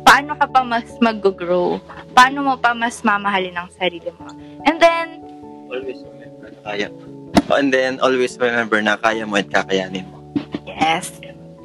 Paano 0.05 0.37
ka 0.37 0.47
pa 0.47 0.61
mas 0.63 0.87
mag-grow? 1.01 1.81
Paano 2.13 2.45
mo 2.45 2.55
pa 2.61 2.77
mas 2.77 3.01
mamahalin 3.01 3.57
ang 3.57 3.69
sarili 3.75 4.13
mo? 4.21 4.29
And 4.69 4.77
then, 4.79 5.25
Always 5.69 6.01
remember 6.07 6.49
na 6.53 6.61
kaya 6.63 6.87
mo. 6.93 7.03
Oh, 7.51 7.57
And 7.59 7.69
then, 7.73 7.93
always 8.01 8.39
remember 8.39 8.79
na 8.81 8.95
kaya 8.97 9.27
mo 9.27 9.37
at 9.41 9.49
kakayanin 9.51 10.07
mo. 10.13 10.21
Yes, 10.65 11.11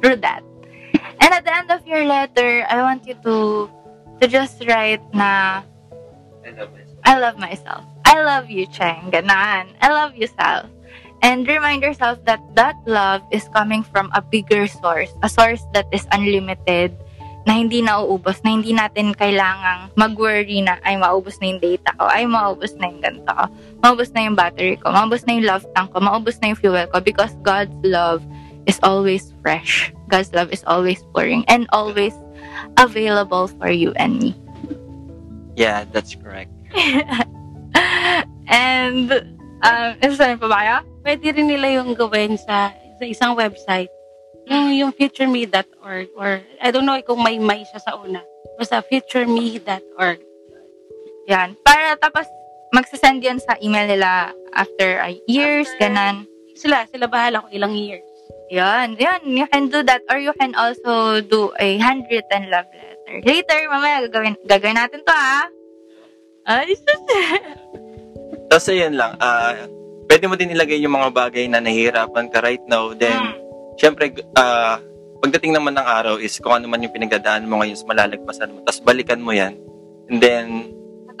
through 0.00 0.20
that. 0.24 0.42
And 1.20 1.30
at 1.36 1.44
the 1.44 1.52
end 1.52 1.68
of 1.70 1.84
your 1.86 2.04
letter, 2.08 2.64
I 2.68 2.80
want 2.80 3.04
you 3.04 3.14
to 3.28 3.68
to 4.20 4.24
just 4.28 4.60
write 4.64 5.04
na 5.12 5.62
I 6.44 6.50
love 6.56 6.72
myself. 6.72 7.00
I 7.04 7.14
love 7.16 7.36
myself. 7.36 7.84
I 8.04 8.16
love 8.24 8.46
you, 8.50 8.66
Cheng. 8.66 9.12
Ganon. 9.12 9.70
I 9.80 9.88
love 9.92 10.16
you, 10.16 10.26
self. 10.26 10.66
And 11.20 11.44
remind 11.44 11.84
yourself 11.84 12.24
that 12.24 12.40
that 12.56 12.76
love 12.88 13.20
is 13.30 13.44
coming 13.52 13.84
from 13.84 14.08
a 14.16 14.24
bigger 14.24 14.66
source, 14.66 15.12
a 15.22 15.28
source 15.28 15.60
that 15.76 15.84
is 15.92 16.08
unlimited, 16.12 16.96
na 17.48 17.56
hindi 17.56 17.80
nauubos, 17.80 18.40
na 18.44 18.52
hindi 18.52 18.76
natin 18.76 19.16
kailangang 19.16 19.88
mag-worry 19.96 20.60
na, 20.60 20.76
ay, 20.84 21.00
maubos 21.00 21.40
na 21.40 21.56
yung 21.56 21.60
data 21.62 21.90
ko, 21.96 22.04
ay, 22.08 22.28
maubos 22.28 22.76
na 22.76 22.92
yung 22.92 23.00
ganito 23.00 23.30
ko, 23.32 23.44
maubos 23.80 24.08
na 24.12 24.20
yung 24.28 24.36
battery 24.36 24.76
ko, 24.76 24.92
maubos 24.92 25.24
na 25.24 25.32
yung 25.40 25.46
love 25.48 25.64
tank 25.72 25.88
ko, 25.92 25.98
maubos 26.04 26.36
na 26.40 26.52
yung 26.52 26.60
fuel 26.60 26.86
ko, 26.92 27.00
because 27.00 27.32
God's 27.40 27.72
love 27.80 28.20
is 28.68 28.76
always 28.84 29.32
fresh. 29.40 29.88
God's 30.12 30.32
love 30.36 30.52
is 30.52 30.64
always 30.68 31.00
pouring 31.16 31.48
and 31.48 31.64
always 31.72 32.12
available 32.76 33.48
for 33.48 33.72
you 33.72 33.96
and 33.96 34.20
me. 34.20 34.36
Yeah, 35.56 35.84
that's 35.88 36.14
correct. 36.14 36.52
and, 38.48 39.08
um, 39.64 39.90
isa 40.04 40.36
pa 40.36 40.46
ba? 40.48 40.84
Pwede 41.00 41.32
rin 41.32 41.48
nila 41.48 41.80
yung 41.80 41.96
gawin 41.96 42.36
sa, 42.36 42.72
sa 43.00 43.04
isang 43.04 43.32
website. 43.32 43.88
Yung, 44.50 44.66
yung 44.74 44.92
futureme.org 44.92 46.10
or 46.18 46.42
I 46.58 46.68
don't 46.74 46.82
know 46.82 46.98
kung 47.06 47.22
may 47.22 47.38
may 47.38 47.62
siya 47.62 47.78
sa 47.78 47.94
una. 47.94 48.18
Basta 48.58 48.82
futureme.org. 48.82 50.18
Yan. 51.30 51.54
Para 51.62 51.94
tapos, 51.94 52.26
magsasend 52.74 53.22
yun 53.22 53.38
sa 53.38 53.54
email 53.62 53.86
nila 53.86 54.34
after 54.50 54.98
uh, 54.98 55.14
years, 55.30 55.70
After- 55.70 55.86
ganan. 55.86 56.14
Sila, 56.58 56.84
sila 56.90 57.06
bahala 57.06 57.46
kung 57.46 57.54
ilang 57.54 57.72
years. 57.72 58.04
Yan, 58.50 58.98
yan, 58.98 59.22
you 59.24 59.46
can 59.46 59.70
do 59.70 59.80
that 59.86 60.02
or 60.10 60.18
you 60.18 60.34
can 60.34 60.58
also 60.58 61.22
do 61.22 61.54
a 61.62 61.78
handwritten 61.78 62.50
love 62.50 62.66
letter. 62.74 63.22
Later, 63.22 63.58
mamaya 63.70 64.10
gagawin, 64.10 64.34
gagawin 64.42 64.74
natin 64.74 65.06
to 65.06 65.14
ha. 65.14 65.46
Ay, 66.44 66.74
sus. 66.74 67.00
Tapos 68.50 68.66
ayun 68.66 68.98
lang, 68.98 69.14
ah, 69.22 69.54
pwede 70.10 70.26
mo 70.26 70.34
din 70.34 70.50
ilagay 70.50 70.82
yung 70.82 70.98
mga 70.98 71.14
bagay 71.14 71.46
na 71.46 71.62
nahihirapan 71.62 72.26
ka 72.26 72.42
right 72.42 72.62
now. 72.66 72.90
Then, 72.90 73.14
Mm. 73.14 73.34
Syempre, 73.76 74.14
ah, 74.34 74.80
pagdating 75.20 75.54
naman 75.54 75.76
ng 75.76 75.86
araw 75.86 76.14
is 76.16 76.38
kung 76.40 76.56
ano 76.56 76.66
man 76.66 76.82
yung 76.82 76.94
pinagdadaan 76.94 77.46
mo 77.46 77.60
ngayon, 77.60 77.76
malalagpasan 77.84 78.50
mo. 78.50 78.64
Tapos 78.64 78.80
balikan 78.82 79.20
mo 79.20 79.30
yan. 79.36 79.54
And 80.08 80.18
then, 80.18 80.46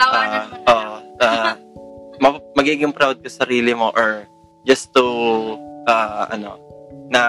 Tawanan 0.00 0.42
mo 0.48 0.56
na. 0.64 0.74
ah, 1.20 1.52
ma- 2.22 2.44
magiging 2.56 2.96
proud 2.96 3.20
ka 3.20 3.28
sa 3.28 3.44
sarili 3.44 3.76
mo 3.76 3.92
or 3.92 4.24
just 4.64 4.90
to, 4.96 5.04
ah, 5.86 6.26
ano, 6.32 6.56
na 7.10 7.22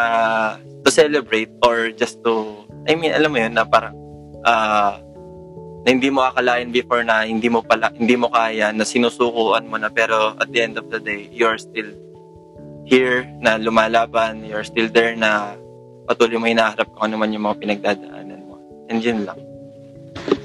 to 0.86 0.90
celebrate 0.90 1.52
or 1.62 1.92
just 1.92 2.22
to, 2.24 2.66
I 2.88 2.96
mean, 2.96 3.14
alam 3.14 3.30
mo 3.30 3.38
yun, 3.38 3.54
na 3.54 3.68
parang, 3.68 3.94
ah, 4.48 4.98
na 5.82 5.90
hindi 5.90 6.14
mo 6.14 6.22
akalain 6.22 6.70
before 6.70 7.02
na 7.02 7.26
hindi 7.26 7.50
mo 7.50 7.66
pala 7.66 7.90
hindi 7.90 8.14
mo 8.14 8.30
kaya 8.30 8.70
na 8.70 8.86
sinusukuan 8.86 9.66
mo 9.66 9.82
na 9.82 9.90
pero 9.90 10.38
at 10.38 10.50
the 10.54 10.62
end 10.62 10.78
of 10.78 10.94
the 10.94 11.02
day 11.02 11.26
you're 11.34 11.58
still 11.58 11.90
here 12.92 13.24
na 13.40 13.56
lumalaban 13.56 14.44
you're 14.44 14.68
still 14.68 14.92
there 14.92 15.16
na 15.16 15.56
patuloy 16.04 16.36
mo 16.36 16.46
hinaharap 16.46 16.92
kung 16.92 17.08
ano 17.08 17.16
man 17.16 17.32
yung 17.32 17.48
mga 17.48 17.58
pinagdadaanan 17.64 18.44
mo 18.44 18.60
and 18.92 19.00
yun 19.00 19.24
lang 19.24 19.40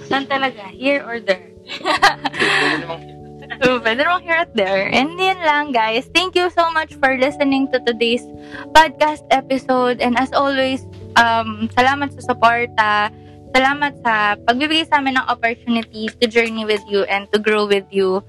Saan 0.07 0.23
talaga? 0.31 0.71
Here 0.71 1.03
or 1.03 1.19
there? 1.19 1.51
Pwede 1.83 2.79
namang- 2.87 3.15
So, 3.59 3.79
pwede 3.83 4.07
namang 4.07 4.23
here 4.23 4.39
at 4.39 4.55
there. 4.55 4.87
And 4.91 5.15
yun 5.19 5.39
lang, 5.39 5.71
guys. 5.71 6.07
Thank 6.11 6.35
you 6.35 6.51
so 6.51 6.67
much 6.71 6.95
for 6.99 7.15
listening 7.15 7.71
to 7.75 7.83
today's 7.83 8.23
podcast 8.71 9.23
episode. 9.31 9.99
And 9.99 10.19
as 10.19 10.31
always, 10.31 10.83
um, 11.15 11.67
salamat 11.75 12.15
sa 12.15 12.23
suporta. 12.23 13.11
Salamat 13.51 13.99
sa 14.03 14.39
pagbibigay 14.47 14.87
sa 14.87 14.99
amin 14.99 15.19
ng 15.19 15.27
opportunity 15.27 16.07
to 16.07 16.27
journey 16.27 16.67
with 16.67 16.83
you 16.87 17.03
and 17.07 17.27
to 17.35 17.39
grow 17.39 17.67
with 17.67 17.87
you. 17.91 18.23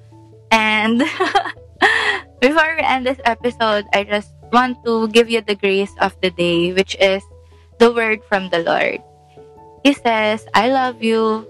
And 0.49 1.01
before 2.41 2.75
we 2.75 2.83
end 2.83 3.05
this 3.05 3.19
episode, 3.25 3.85
I 3.93 4.03
just 4.03 4.33
want 4.51 4.77
to 4.85 5.07
give 5.09 5.29
you 5.29 5.41
the 5.41 5.55
grace 5.55 5.91
of 5.99 6.15
the 6.21 6.29
day, 6.31 6.73
which 6.73 6.95
is 6.99 7.23
the 7.79 7.91
word 7.91 8.23
from 8.25 8.49
the 8.49 8.59
Lord. 8.63 9.01
He 9.83 9.93
says, 9.93 10.45
I 10.53 10.69
love 10.71 11.01
you. 11.03 11.47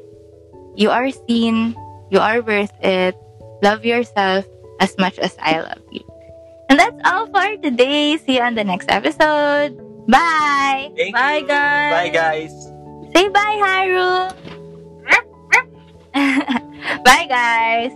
You 0.75 0.89
are 0.91 1.09
seen. 1.11 1.75
You 2.11 2.19
are 2.19 2.41
worth 2.41 2.73
it. 2.81 3.15
Love 3.63 3.85
yourself 3.85 4.45
as 4.79 4.95
much 4.97 5.17
as 5.19 5.35
I 5.41 5.59
love 5.61 5.81
you. 5.91 6.03
And 6.69 6.79
that's 6.79 6.99
all 7.05 7.27
for 7.27 7.57
today. 7.61 8.17
See 8.17 8.35
you 8.37 8.41
on 8.41 8.55
the 8.55 8.63
next 8.63 8.91
episode. 8.91 9.77
Bye. 10.07 10.91
Thank 10.95 11.15
Bye, 11.15 11.37
you. 11.37 11.47
guys. 11.47 11.91
bye 11.91 12.09
guys 12.09 12.51
Say 13.15 13.27
bye, 13.29 13.57
Haru. 13.59 14.29
bye, 17.03 17.25
guys. 17.27 17.91